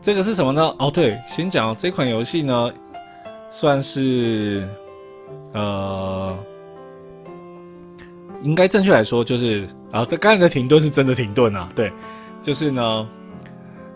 [0.00, 0.74] 这个是什么呢？
[0.78, 2.72] 哦，对，先讲这款游戏呢，
[3.50, 4.66] 算是
[5.52, 6.36] 呃，
[8.42, 11.90] 应该正确来说就是啊，刚才的停顿是真的停顿啊，对，
[12.40, 13.08] 就是呢，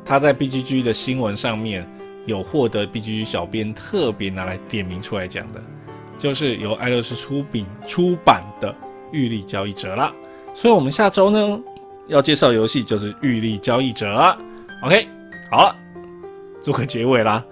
[0.05, 1.89] 他在 BGG 的新闻上面
[2.27, 5.63] 有获得 BGG 小编特别拿来点名出来讲的。
[6.21, 8.71] 就是由爱乐士出品出版的
[9.11, 10.13] 《玉立交易者》啦，
[10.55, 11.59] 所以我们下周呢
[12.09, 14.07] 要介绍游戏就是《玉立交易者》。
[14.85, 15.09] OK，
[15.51, 15.75] 好了，
[16.61, 17.43] 做个结尾啦。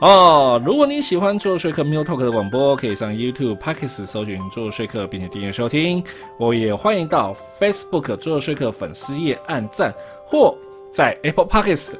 [0.00, 6.02] 哦，如果你喜欢做说客 m i l Talk 的广播，可以上 YouTube、Podcast 搜寻做说客，并且订阅收听。
[6.38, 9.94] 我也欢迎到 Facebook 做说客粉丝页按赞，
[10.26, 10.56] 或
[10.92, 11.92] 在 Apple Podcast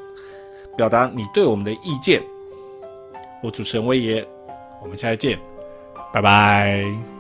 [0.77, 2.21] 表达你对我们的意见。
[3.43, 4.27] 我主持人威爷，
[4.83, 5.50] 我们下次见。
[6.13, 7.20] 拜拜。